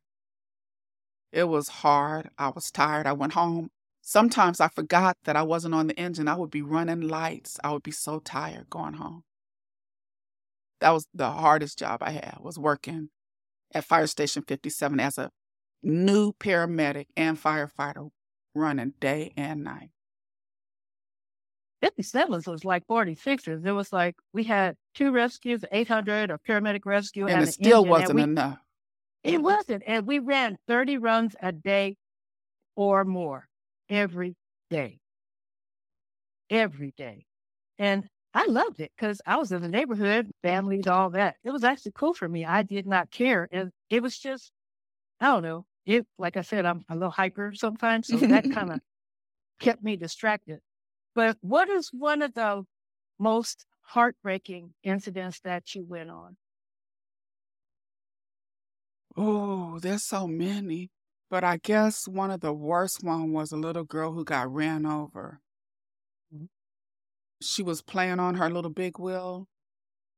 It 1.32 1.46
was 1.46 1.68
hard. 1.68 2.30
I 2.38 2.50
was 2.50 2.70
tired. 2.70 3.08
I 3.08 3.14
went 3.14 3.34
home. 3.34 3.70
Sometimes 4.02 4.60
I 4.60 4.68
forgot 4.68 5.18
that 5.24 5.36
I 5.36 5.42
wasn't 5.42 5.74
on 5.74 5.88
the 5.88 6.00
engine. 6.00 6.28
I 6.28 6.36
would 6.36 6.52
be 6.52 6.62
running 6.62 7.02
lights. 7.02 7.60
I 7.64 7.72
would 7.72 7.84
be 7.84 7.92
so 7.92 8.20
tired 8.20 8.70
going 8.70 8.94
home. 8.94 9.24
That 10.80 10.92
was 10.92 11.08
the 11.14 11.32
hardest 11.32 11.80
job 11.80 12.04
I 12.04 12.12
had 12.12 12.38
was 12.42 12.60
working 12.60 13.10
at 13.74 13.86
Fire 13.86 14.06
Station 14.06 14.44
57 14.48 15.00
as 15.00 15.18
a 15.18 15.32
new 15.84 16.34
paramedic 16.34 17.08
and 17.16 17.42
firefighter 17.42 18.10
running 18.56 18.94
day 19.00 19.34
and 19.38 19.64
night. 19.64 19.90
57s 21.84 22.48
was 22.48 22.64
like 22.64 22.88
46ers. 22.88 23.66
It 23.66 23.72
was 23.72 23.92
like 23.92 24.16
we 24.32 24.44
had 24.44 24.76
two 24.96 25.12
rescues, 25.12 25.66
800, 25.72 26.32
a 26.32 26.38
paramedic 26.38 26.86
rescue, 26.86 27.26
and, 27.26 27.40
and 27.40 27.48
it 27.48 27.52
still 27.52 27.86
wasn't 27.86 28.16
we, 28.16 28.24
enough. 28.24 28.60
It 29.24 29.42
wasn't. 29.42 29.84
And 29.86 30.08
we 30.08 30.20
ran 30.20 30.58
30 30.68 30.98
runs 30.98 31.36
a 31.42 31.52
day 31.52 31.98
or 32.76 33.04
more 33.04 33.48
every 33.90 34.36
day. 34.70 35.00
Every 36.50 36.94
day. 36.98 37.26
And 37.78 38.08
I 38.34 38.46
loved 38.46 38.80
it 38.80 38.92
because 38.96 39.22
I 39.26 39.38
was 39.38 39.52
in 39.52 39.62
the 39.62 39.68
neighborhood, 39.68 40.32
families, 40.42 40.88
all 40.88 41.10
that. 41.12 41.36
It 41.44 41.52
was 41.52 41.64
actually 41.64 41.94
cool 41.94 42.14
for 42.14 42.28
me. 42.28 42.46
I 42.46 42.64
did 42.64 42.88
not 42.88 43.12
care. 43.12 43.48
And 43.52 43.72
it 43.90 44.02
was 44.02 44.18
just, 44.18 44.52
I 45.20 45.28
don't 45.28 45.44
know. 45.44 45.66
It, 45.86 46.08
like 46.18 46.38
I 46.38 46.42
said, 46.42 46.66
I'm 46.66 46.86
a 46.90 46.96
little 46.96 47.12
hyper 47.12 47.54
sometimes. 47.54 48.10
So 48.10 48.24
that 48.26 48.50
kind 48.50 48.72
of 48.72 48.82
kept 49.60 49.84
me 49.84 49.98
distracted. 49.98 50.62
But 51.16 51.38
what 51.42 51.70
is 51.70 51.90
one 51.94 52.22
of 52.24 52.34
the 52.36 52.66
most 53.20 53.66
heartbreaking 53.82 54.76
incidents 54.84 55.42
that 55.42 55.76
you 55.76 55.86
went 55.86 56.12
on? 56.12 56.38
Oh, 59.18 59.80
there's 59.80 60.04
so 60.04 60.28
many. 60.28 60.92
But 61.30 61.44
I 61.44 61.58
guess 61.58 62.08
one 62.08 62.30
of 62.30 62.42
the 62.42 62.54
worst 62.54 63.04
one 63.04 63.32
was 63.34 63.52
a 63.52 63.58
little 63.58 63.86
girl 63.86 64.14
who 64.14 64.24
got 64.24 64.52
ran 64.54 64.86
over. 64.86 65.42
Mhm. 66.32 66.48
She 67.44 67.62
was 67.62 67.84
playing 67.84 68.20
on 68.20 68.34
her 68.36 68.50
little 68.50 68.72
big 68.72 68.98
wheel 68.98 69.48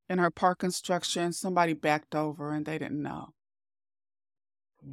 in 0.10 0.20
her 0.20 0.32
parking 0.32 0.72
structure 0.72 1.22
and 1.22 1.36
somebody 1.36 1.74
backed 1.74 2.16
over 2.16 2.54
and 2.54 2.66
they 2.66 2.80
didn't 2.80 3.04
know. 3.04 3.35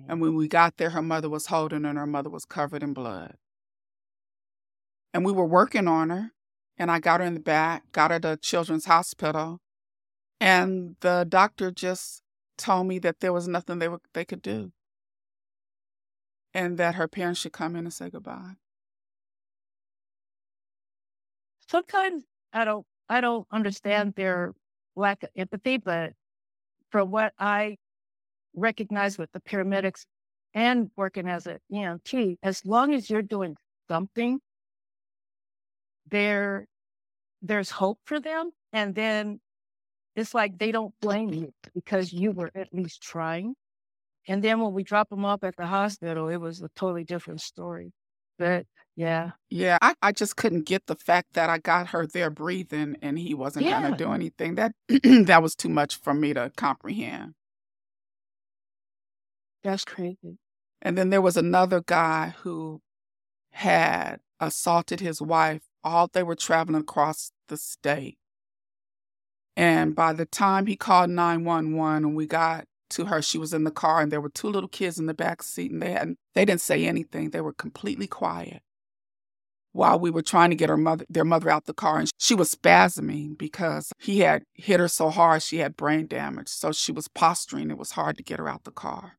And 0.09 0.21
when 0.21 0.35
we 0.35 0.49
got 0.49 0.77
there, 0.77 0.91
her 0.91 1.03
mother 1.03 1.29
was 1.29 1.47
holding 1.47 1.85
her 1.85 1.91
and 1.91 1.99
her 1.99 2.07
mother 2.07 2.31
was 2.31 2.45
covered 2.45 2.83
in 2.83 2.93
blood. 2.93 3.37
And 5.15 5.25
we 5.25 5.33
were 5.33 5.47
working 5.47 5.89
on 5.89 6.11
her 6.11 6.31
and 6.79 6.91
I 6.91 6.99
got 6.99 7.21
her 7.21 7.27
in 7.27 7.35
the 7.35 7.41
back, 7.41 7.93
got 7.93 8.11
her 8.11 8.21
to 8.21 8.37
Children's 8.37 8.87
Hospital. 8.87 9.61
And 10.41 10.97
the 11.01 11.27
doctor 11.29 11.71
just 11.71 12.23
told 12.59 12.87
me 12.87 12.99
that 13.01 13.21
there 13.21 13.33
was 13.33 13.47
nothing 13.49 13.79
they, 13.79 13.89
were, 13.89 14.01
they 14.15 14.25
could 14.25 14.43
do 14.43 14.73
and 16.55 16.79
that 16.79 16.95
her 16.97 17.09
parents 17.09 17.41
should 17.41 17.53
come 17.53 17.77
in 17.77 17.85
and 17.85 17.93
say 17.93 18.11
goodbye. 18.11 18.55
Sometimes 21.69 22.25
I 22.53 22.65
don't 22.65 22.87
I 23.09 23.21
don't 23.21 23.47
understand 23.51 24.15
their 24.15 24.55
lack 24.95 25.23
of 25.23 25.31
empathy, 25.37 25.79
but 25.79 26.13
from 26.91 27.11
what 27.11 27.33
I 27.39 27.79
recognize 28.55 29.19
with 29.19 29.31
the 29.33 29.41
paramedics 29.41 30.05
and 30.55 30.91
working 30.97 31.29
as 31.29 31.47
an 31.47 31.59
EMT, 31.73 32.37
as 32.43 32.65
long 32.65 32.95
as 32.95 33.09
you're 33.09 33.23
doing 33.23 33.57
something, 33.89 34.41
there 36.11 36.67
there's 37.41 37.71
hope 37.71 37.99
for 38.05 38.21
them. 38.21 38.51
And 38.73 38.95
then 38.95 39.41
it's 40.15 40.35
like 40.35 40.59
they 40.59 40.73
don't 40.73 40.95
blame 41.01 41.33
you 41.33 41.53
because 41.75 42.13
you 42.13 42.33
were 42.33 42.51
at 42.55 42.73
least 42.73 43.03
trying. 43.03 43.55
And 44.29 44.43
then 44.43 44.61
when 44.61 44.73
we 44.73 44.85
drop 44.85 45.09
them 45.11 45.25
off 45.25 45.43
at 45.43 45.57
the 45.57 45.67
hospital, 45.67 46.29
it 46.29 46.37
was 46.37 46.63
a 46.63 46.69
totally 46.77 47.05
different 47.05 47.41
story. 47.41 47.93
But 48.39 48.67
yeah, 48.95 49.31
Yeah, 49.51 49.79
I, 49.81 49.95
I 50.03 50.13
just 50.13 50.37
couldn't 50.37 50.67
get 50.67 50.87
the 50.87 50.97
fact 50.97 51.33
that 51.35 51.51
I 51.51 51.59
got 51.59 51.89
her 51.89 52.07
there 52.07 52.31
breathing 52.31 52.97
and 53.03 53.19
he 53.19 53.35
wasn't 53.35 53.67
gonna 53.67 53.97
do 53.97 54.13
anything. 54.13 54.57
That 54.57 54.73
that 54.89 55.43
was 55.43 55.55
too 55.55 55.69
much 55.69 55.97
for 55.97 56.15
me 56.15 56.35
to 56.35 56.53
comprehend. 56.57 57.35
That's 59.63 59.85
crazy. 59.85 60.39
And 60.81 60.99
then 60.99 61.11
there 61.11 61.23
was 61.23 61.37
another 61.37 61.81
guy 61.81 62.35
who 62.43 62.81
had 63.53 64.19
assaulted 64.41 65.01
his 65.01 65.23
wife. 65.23 65.63
All 65.85 66.09
they 66.13 66.23
were 66.23 66.35
traveling 66.35 66.81
across 66.81 67.33
the 67.49 67.57
state. 67.57 68.19
And 69.57 69.95
by 69.95 70.13
the 70.13 70.27
time 70.27 70.67
he 70.67 70.77
called 70.77 71.11
911 71.11 72.05
and 72.05 72.17
we 72.17 72.27
got 72.27 72.65
to 72.91 73.07
her, 73.07 73.23
she 73.23 73.39
was 73.39 73.53
in 73.53 73.65
the 73.65 73.71
car 73.71 74.01
and 74.01 74.11
there 74.11 74.21
were 74.21 74.31
two 74.31 74.49
little 74.49 74.69
kids 74.69 74.99
in 74.99 75.07
the 75.07 75.15
back 75.15 75.43
seat 75.43 75.71
and 75.71 75.83
they 75.83 75.93
hadn't 75.93 76.19
they 76.35 76.45
didn't 76.45 76.61
say 76.61 76.87
anything. 76.87 77.31
They 77.31 77.41
were 77.41 77.53
completely 77.53 78.07
quiet 78.07 78.63
while 79.73 79.99
we 79.99 80.11
were 80.11 80.23
trying 80.23 80.51
to 80.51 80.57
get 80.57 80.69
her 80.69 80.77
mother 80.77 81.05
their 81.09 81.25
mother 81.25 81.51
out 81.51 81.65
the 81.65 81.75
car 81.75 81.99
and 81.99 82.11
she 82.19 82.35
was 82.35 82.55
spasming 82.55 83.37
because 83.37 83.93
he 83.99 84.21
had 84.21 84.43
hit 84.55 84.81
her 84.81 84.89
so 84.89 85.11
hard 85.11 85.43
she 85.43 85.59
had 85.59 85.77
brain 85.77 86.07
damage. 86.07 86.49
So 86.49 86.73
she 86.73 86.93
was 86.93 87.09
posturing. 87.09 87.71
It 87.71 87.79
was 87.79 87.93
hard 87.93 88.17
to 88.19 88.23
get 88.23 88.39
her 88.39 88.49
out 88.49 88.65
the 88.65 88.71
car. 88.71 89.19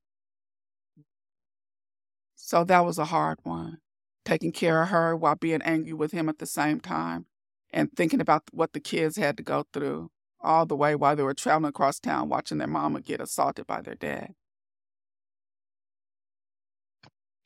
So 2.53 2.63
that 2.65 2.85
was 2.85 2.99
a 2.99 3.05
hard 3.05 3.39
one. 3.41 3.79
Taking 4.25 4.51
care 4.51 4.83
of 4.83 4.89
her 4.89 5.15
while 5.15 5.33
being 5.33 5.63
angry 5.63 5.93
with 5.93 6.11
him 6.11 6.29
at 6.29 6.37
the 6.37 6.45
same 6.45 6.79
time 6.79 7.25
and 7.71 7.91
thinking 7.91 8.21
about 8.21 8.43
what 8.51 8.73
the 8.73 8.79
kids 8.79 9.17
had 9.17 9.37
to 9.37 9.43
go 9.43 9.65
through 9.73 10.11
all 10.39 10.67
the 10.67 10.75
way 10.75 10.93
while 10.93 11.15
they 11.15 11.23
were 11.23 11.33
traveling 11.33 11.69
across 11.69 11.99
town 11.99 12.29
watching 12.29 12.59
their 12.59 12.67
mama 12.67 13.01
get 13.01 13.19
assaulted 13.19 13.65
by 13.65 13.81
their 13.81 13.95
dad. 13.95 14.35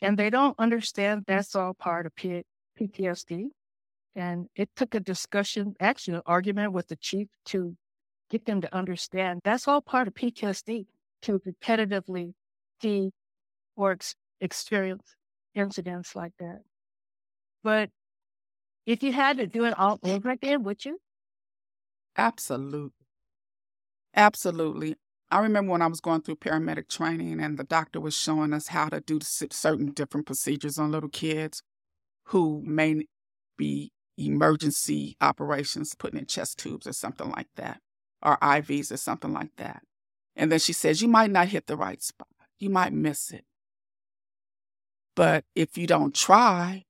And 0.02 0.20
they 0.20 0.30
don't 0.30 0.60
understand 0.60 1.24
that's 1.26 1.56
all 1.56 1.74
part 1.74 2.06
of 2.06 2.14
P- 2.14 2.44
PTSD. 2.78 3.46
And 4.14 4.48
it 4.58 4.70
took 4.76 4.94
a 4.94 5.00
discussion, 5.00 5.74
actually, 5.80 6.18
an 6.18 6.24
argument 6.26 6.74
with 6.74 6.90
the 6.90 6.98
chief 6.98 7.30
to 7.46 7.78
get 8.30 8.46
them 8.46 8.60
to 8.60 8.76
understand 8.76 9.40
that's 9.46 9.70
all 9.70 9.80
part 9.80 10.10
of 10.10 10.16
PTSD 10.16 10.86
to 11.22 11.40
repetitively 11.48 12.34
see 12.82 13.12
or 13.78 13.94
ex- 13.94 14.14
experience 14.42 15.16
incidents 15.56 16.16
like 16.16 16.34
that. 16.40 16.62
But 17.64 17.90
if 18.86 19.04
you 19.04 19.12
had 19.12 19.38
to 19.38 19.48
do 19.48 19.66
it 19.66 19.78
all 19.78 20.00
over 20.04 20.30
again, 20.30 20.64
would 20.64 20.86
you? 20.86 21.00
Absolutely. 22.16 22.92
Absolutely. 24.16 24.96
I 25.30 25.40
remember 25.40 25.72
when 25.74 25.82
I 25.82 25.88
was 25.88 26.00
going 26.00 26.22
through 26.22 26.38
paramedic 26.38 26.88
training 26.88 27.40
and 27.42 27.58
the 27.58 27.64
doctor 27.64 28.00
was 28.00 28.16
showing 28.16 28.54
us 28.54 28.68
how 28.68 28.90
to 28.90 29.02
do 29.02 29.20
certain 29.22 29.92
different 29.92 30.26
procedures 30.26 30.80
on 30.80 30.92
little 30.92 31.10
kids 31.10 31.62
who 32.26 32.62
may 32.66 33.06
be 33.58 33.92
emergency 34.18 35.16
operations, 35.22 35.96
putting 35.96 36.20
in 36.20 36.26
chest 36.26 36.58
tubes 36.60 36.88
or 36.88 36.94
something 36.94 37.30
like 37.30 37.50
that, 37.56 37.82
or 38.24 38.38
IVs 38.38 38.92
or 38.92 38.98
something 38.98 39.34
like 39.34 39.52
that. 39.58 39.84
And 40.36 40.52
then 40.52 40.60
she 40.60 40.74
says, 40.74 41.02
You 41.02 41.08
might 41.08 41.32
not 41.32 41.50
hit 41.50 41.68
the 41.68 41.78
right 41.78 42.02
spot, 42.02 42.28
you 42.60 42.70
might 42.70 42.94
miss 42.94 43.32
it. 43.32 43.46
But 45.18 45.46
if 45.56 45.80
you 45.80 45.88
don't 45.88 46.14
try, 46.14 46.84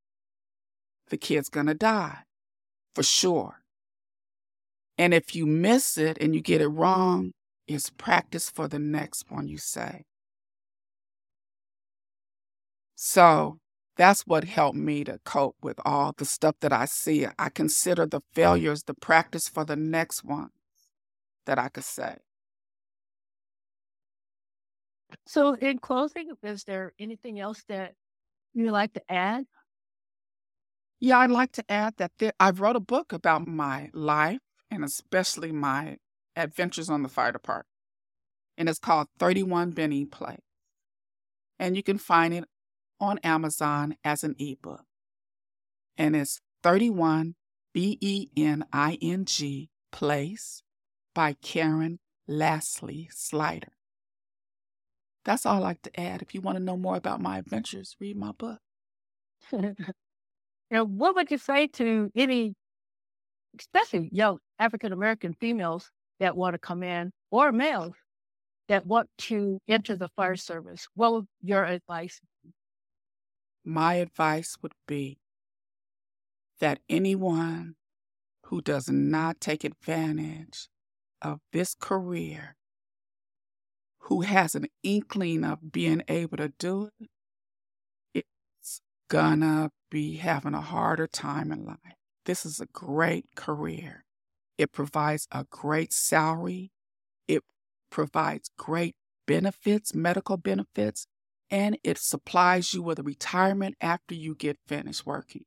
the 1.08 1.16
kid's 1.16 1.48
going 1.48 1.68
to 1.68 1.74
die 1.74 2.24
for 2.94 3.02
sure. 3.02 3.62
And 4.98 5.14
if 5.14 5.34
you 5.34 5.46
miss 5.46 5.98
it 5.98 6.18
and 6.20 6.36
you 6.36 6.42
get 6.42 6.60
it 6.60 6.68
wrong, 6.68 7.32
it's 7.68 7.90
practice 7.90 8.50
for 8.50 8.68
the 8.68 8.80
next 8.80 9.32
one, 9.32 9.48
you 9.48 9.58
say. 9.58 10.04
So 12.96 13.60
that's 13.96 14.24
what 14.24 14.44
helped 14.44 14.78
me 14.78 15.06
to 15.06 15.20
cope 15.24 15.56
with 15.62 15.80
all 15.86 16.14
the 16.18 16.26
stuff 16.26 16.56
that 16.60 16.74
I 16.74 16.84
see. 16.84 17.28
I 17.40 17.48
consider 17.48 18.06
the 18.06 18.20
failures 18.34 18.84
the 18.84 18.94
practice 18.94 19.48
for 19.48 19.64
the 19.64 19.78
next 19.78 20.26
one 20.26 20.50
that 21.46 21.58
I 21.58 21.70
could 21.70 21.86
say. 21.86 22.18
So, 25.26 25.54
in 25.54 25.80
closing, 25.80 26.32
is 26.44 26.66
there 26.66 26.92
anything 27.00 27.40
else 27.40 27.64
that 27.70 27.94
you'd 28.58 28.72
like 28.72 28.94
to 28.94 29.12
add? 29.12 29.46
Yeah, 31.00 31.20
I'd 31.20 31.32
like 31.32 31.52
to 31.54 31.66
add 31.72 31.96
that 31.98 32.12
there, 32.20 32.34
I 32.40 32.52
wrote 32.52 32.76
a 32.76 32.80
book 32.80 33.14
about 33.14 33.48
my 33.48 33.90
life 33.94 34.40
and 34.72 34.84
especially 34.84 35.52
my 35.52 35.98
adventures 36.36 36.90
on 36.90 37.04
the 37.04 37.10
fire 37.10 37.32
department. 37.32 37.68
And 38.58 38.70
it's 38.70 38.80
called 38.80 39.08
31 39.20 39.74
Bening 39.74 40.12
Place. 40.12 40.40
And 41.60 41.76
you 41.76 41.84
can 41.84 41.98
find 41.98 42.34
it 42.34 42.46
on 43.00 43.20
Amazon 43.20 43.96
as 44.04 44.24
an 44.24 44.36
ebook. 44.40 44.86
and 45.98 46.16
it's 46.16 46.40
31 46.64 47.36
B 47.74 47.98
E 48.02 48.30
N 48.36 48.66
I 48.74 48.98
N 49.02 49.26
G 49.26 49.70
Place 49.92 50.64
by 51.14 51.34
Karen 51.42 52.00
Lastly 52.28 53.10
Slider. 53.12 53.77
That's 55.28 55.46
all 55.46 55.58
I'd 55.58 55.60
like 55.60 55.82
to 55.82 56.00
add. 56.00 56.22
If 56.22 56.34
you 56.34 56.40
want 56.40 56.58
to 56.58 56.64
know 56.64 56.78
more 56.78 56.96
about 56.96 57.20
my 57.22 57.38
adventures, 57.38 57.98
read 58.00 58.16
my 58.16 58.32
book. 58.32 58.60
now, 59.52 60.86
what 60.86 61.16
would 61.16 61.30
you 61.30 61.38
say 61.38 61.68
to 61.68 62.10
any, 62.16 62.54
especially 63.60 64.10
young 64.14 64.40
African 64.58 64.94
American 64.94 65.34
females 65.34 65.92
that 66.22 66.38
want 66.38 66.54
to 66.54 66.60
come 66.60 66.82
in 66.82 67.12
or 67.30 67.52
males 67.52 67.96
that 68.70 68.86
want 68.86 69.10
to 69.18 69.60
enter 69.68 69.98
the 69.98 70.08
fire 70.16 70.38
service? 70.38 70.88
What 70.96 71.12
would 71.12 71.26
your 71.42 71.66
advice 71.66 72.22
be? 72.44 72.54
My 73.66 73.96
advice 73.96 74.58
would 74.62 74.76
be 74.88 75.18
that 76.60 76.80
anyone 76.88 77.76
who 78.46 78.62
does 78.62 78.90
not 78.90 79.42
take 79.42 79.66
advantage 79.66 80.70
of 81.22 81.40
this 81.52 81.76
career, 81.76 82.57
who 84.08 84.22
has 84.22 84.56
an 84.56 84.68
inkling 84.84 85.44
of 85.44 85.72
being 85.72 86.02
able 86.08 86.38
to 86.38 86.50
do 86.58 86.90
it, 87.00 87.10
it's 88.14 88.82
gonna 89.10 89.70
be 89.92 90.16
having 90.16 90.54
a 90.54 90.62
harder 90.62 91.08
time 91.08 91.52
in 91.52 91.66
life. 91.66 91.78
This 92.26 92.46
is 92.46 92.62
a 92.62 92.68
great 92.68 93.26
career. 93.36 94.06
It 94.58 94.72
provides 94.72 95.28
a 95.32 95.46
great 95.50 95.92
salary. 95.92 96.72
It 97.28 97.44
provides 97.90 98.50
great 98.58 98.96
benefits, 99.26 99.94
medical 99.94 100.38
benefits, 100.38 101.08
and 101.52 101.78
it 101.84 101.98
supplies 101.98 102.74
you 102.74 102.82
with 102.82 103.00
a 103.00 103.04
retirement 103.04 103.76
after 103.82 104.16
you 104.16 104.36
get 104.36 104.58
finished 104.68 105.06
working. 105.06 105.44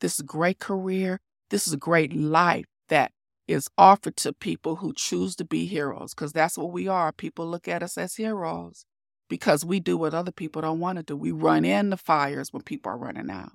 This 0.00 0.14
is 0.14 0.20
a 0.20 0.24
great 0.24 0.58
career. 0.58 1.20
This 1.48 1.66
is 1.66 1.72
a 1.72 1.78
great 1.78 2.14
life 2.14 2.66
that 2.90 3.12
is 3.48 3.68
offered 3.78 4.16
to 4.16 4.32
people 4.32 4.76
who 4.76 4.92
choose 4.94 5.36
to 5.36 5.44
be 5.44 5.66
heroes 5.66 6.14
because 6.14 6.32
that's 6.32 6.58
what 6.58 6.72
we 6.72 6.88
are. 6.88 7.12
People 7.12 7.46
look 7.46 7.68
at 7.68 7.82
us 7.82 7.96
as 7.96 8.16
heroes 8.16 8.84
because 9.28 9.64
we 9.64 9.80
do 9.80 9.96
what 9.96 10.14
other 10.14 10.32
people 10.32 10.62
don't 10.62 10.80
want 10.80 10.96
to 10.98 11.02
do. 11.02 11.16
We 11.16 11.32
run 11.32 11.64
in 11.64 11.90
the 11.90 11.96
fires 11.96 12.52
when 12.52 12.62
people 12.62 12.92
are 12.92 12.98
running 12.98 13.30
out. 13.30 13.52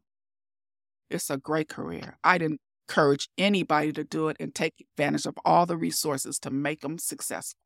It's 1.09 1.29
a 1.29 1.37
great 1.37 1.67
career. 1.67 2.17
I'd 2.23 2.41
encourage 2.87 3.27
anybody 3.37 3.91
to 3.93 4.03
do 4.03 4.29
it 4.29 4.37
and 4.39 4.55
take 4.55 4.85
advantage 4.95 5.25
of 5.25 5.37
all 5.43 5.65
the 5.65 5.77
resources 5.77 6.39
to 6.39 6.49
make 6.49 6.81
them 6.81 6.97
successful. 6.97 7.59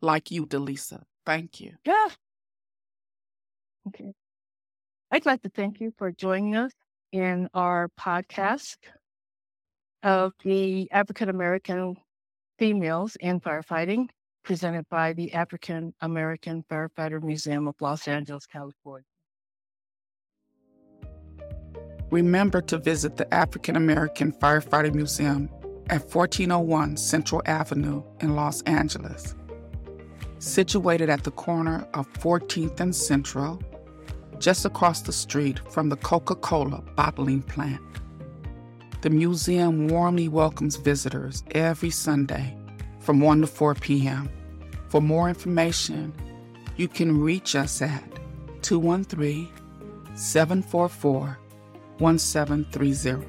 Like 0.00 0.30
you, 0.30 0.46
D'Lisa. 0.46 1.04
Thank 1.26 1.60
you. 1.60 1.74
Yeah. 1.84 2.08
Okay. 3.88 4.12
I'd 5.10 5.26
like 5.26 5.42
to 5.42 5.50
thank 5.50 5.80
you 5.80 5.92
for 5.98 6.10
joining 6.10 6.56
us 6.56 6.72
in 7.12 7.48
our 7.52 7.90
podcast 8.00 8.76
of 10.02 10.32
the 10.44 10.90
African 10.90 11.28
American 11.28 11.96
females 12.58 13.16
in 13.20 13.40
firefighting, 13.40 14.08
presented 14.44 14.88
by 14.88 15.12
the 15.12 15.32
African 15.32 15.94
American 16.00 16.64
Firefighter 16.70 17.22
Museum 17.22 17.68
of 17.68 17.74
Los 17.80 18.08
Angeles, 18.08 18.46
California. 18.46 19.06
Remember 22.10 22.60
to 22.60 22.78
visit 22.78 23.16
the 23.16 23.32
African 23.32 23.76
American 23.76 24.32
Firefighter 24.32 24.94
Museum 24.94 25.48
at 25.88 26.02
1401 26.02 26.96
Central 26.96 27.42
Avenue 27.46 28.02
in 28.20 28.34
Los 28.34 28.62
Angeles. 28.62 29.34
Situated 30.38 31.08
at 31.08 31.24
the 31.24 31.30
corner 31.30 31.86
of 31.94 32.12
14th 32.14 32.80
and 32.80 32.94
Central, 32.94 33.62
just 34.38 34.64
across 34.64 35.02
the 35.02 35.12
street 35.12 35.60
from 35.70 35.88
the 35.88 35.96
Coca 35.96 36.34
Cola 36.34 36.82
bottling 36.96 37.42
plant. 37.42 37.80
The 39.02 39.10
museum 39.10 39.88
warmly 39.88 40.28
welcomes 40.28 40.76
visitors 40.76 41.42
every 41.50 41.90
Sunday 41.90 42.56
from 43.00 43.18
1 43.18 43.40
to 43.40 43.48
4 43.48 43.74
p.m. 43.74 44.30
For 44.90 45.00
more 45.00 45.28
information, 45.28 46.14
you 46.76 46.86
can 46.86 47.20
reach 47.20 47.56
us 47.56 47.82
at 47.82 48.00
213 48.62 49.48
744 50.14 51.36
1730. 51.98 53.26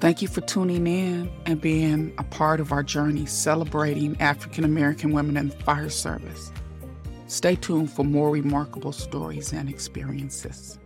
Thank 0.00 0.22
you 0.22 0.28
for 0.28 0.40
tuning 0.40 0.86
in 0.86 1.30
and 1.44 1.60
being 1.60 2.14
a 2.16 2.24
part 2.24 2.60
of 2.60 2.72
our 2.72 2.82
journey 2.82 3.26
celebrating 3.26 4.18
African 4.22 4.64
American 4.64 5.12
women 5.12 5.36
in 5.36 5.50
the 5.50 5.56
fire 5.56 5.90
service. 5.90 6.50
Stay 7.26 7.56
tuned 7.56 7.92
for 7.92 8.04
more 8.04 8.30
remarkable 8.30 8.92
stories 8.92 9.52
and 9.52 9.68
experiences. 9.68 10.78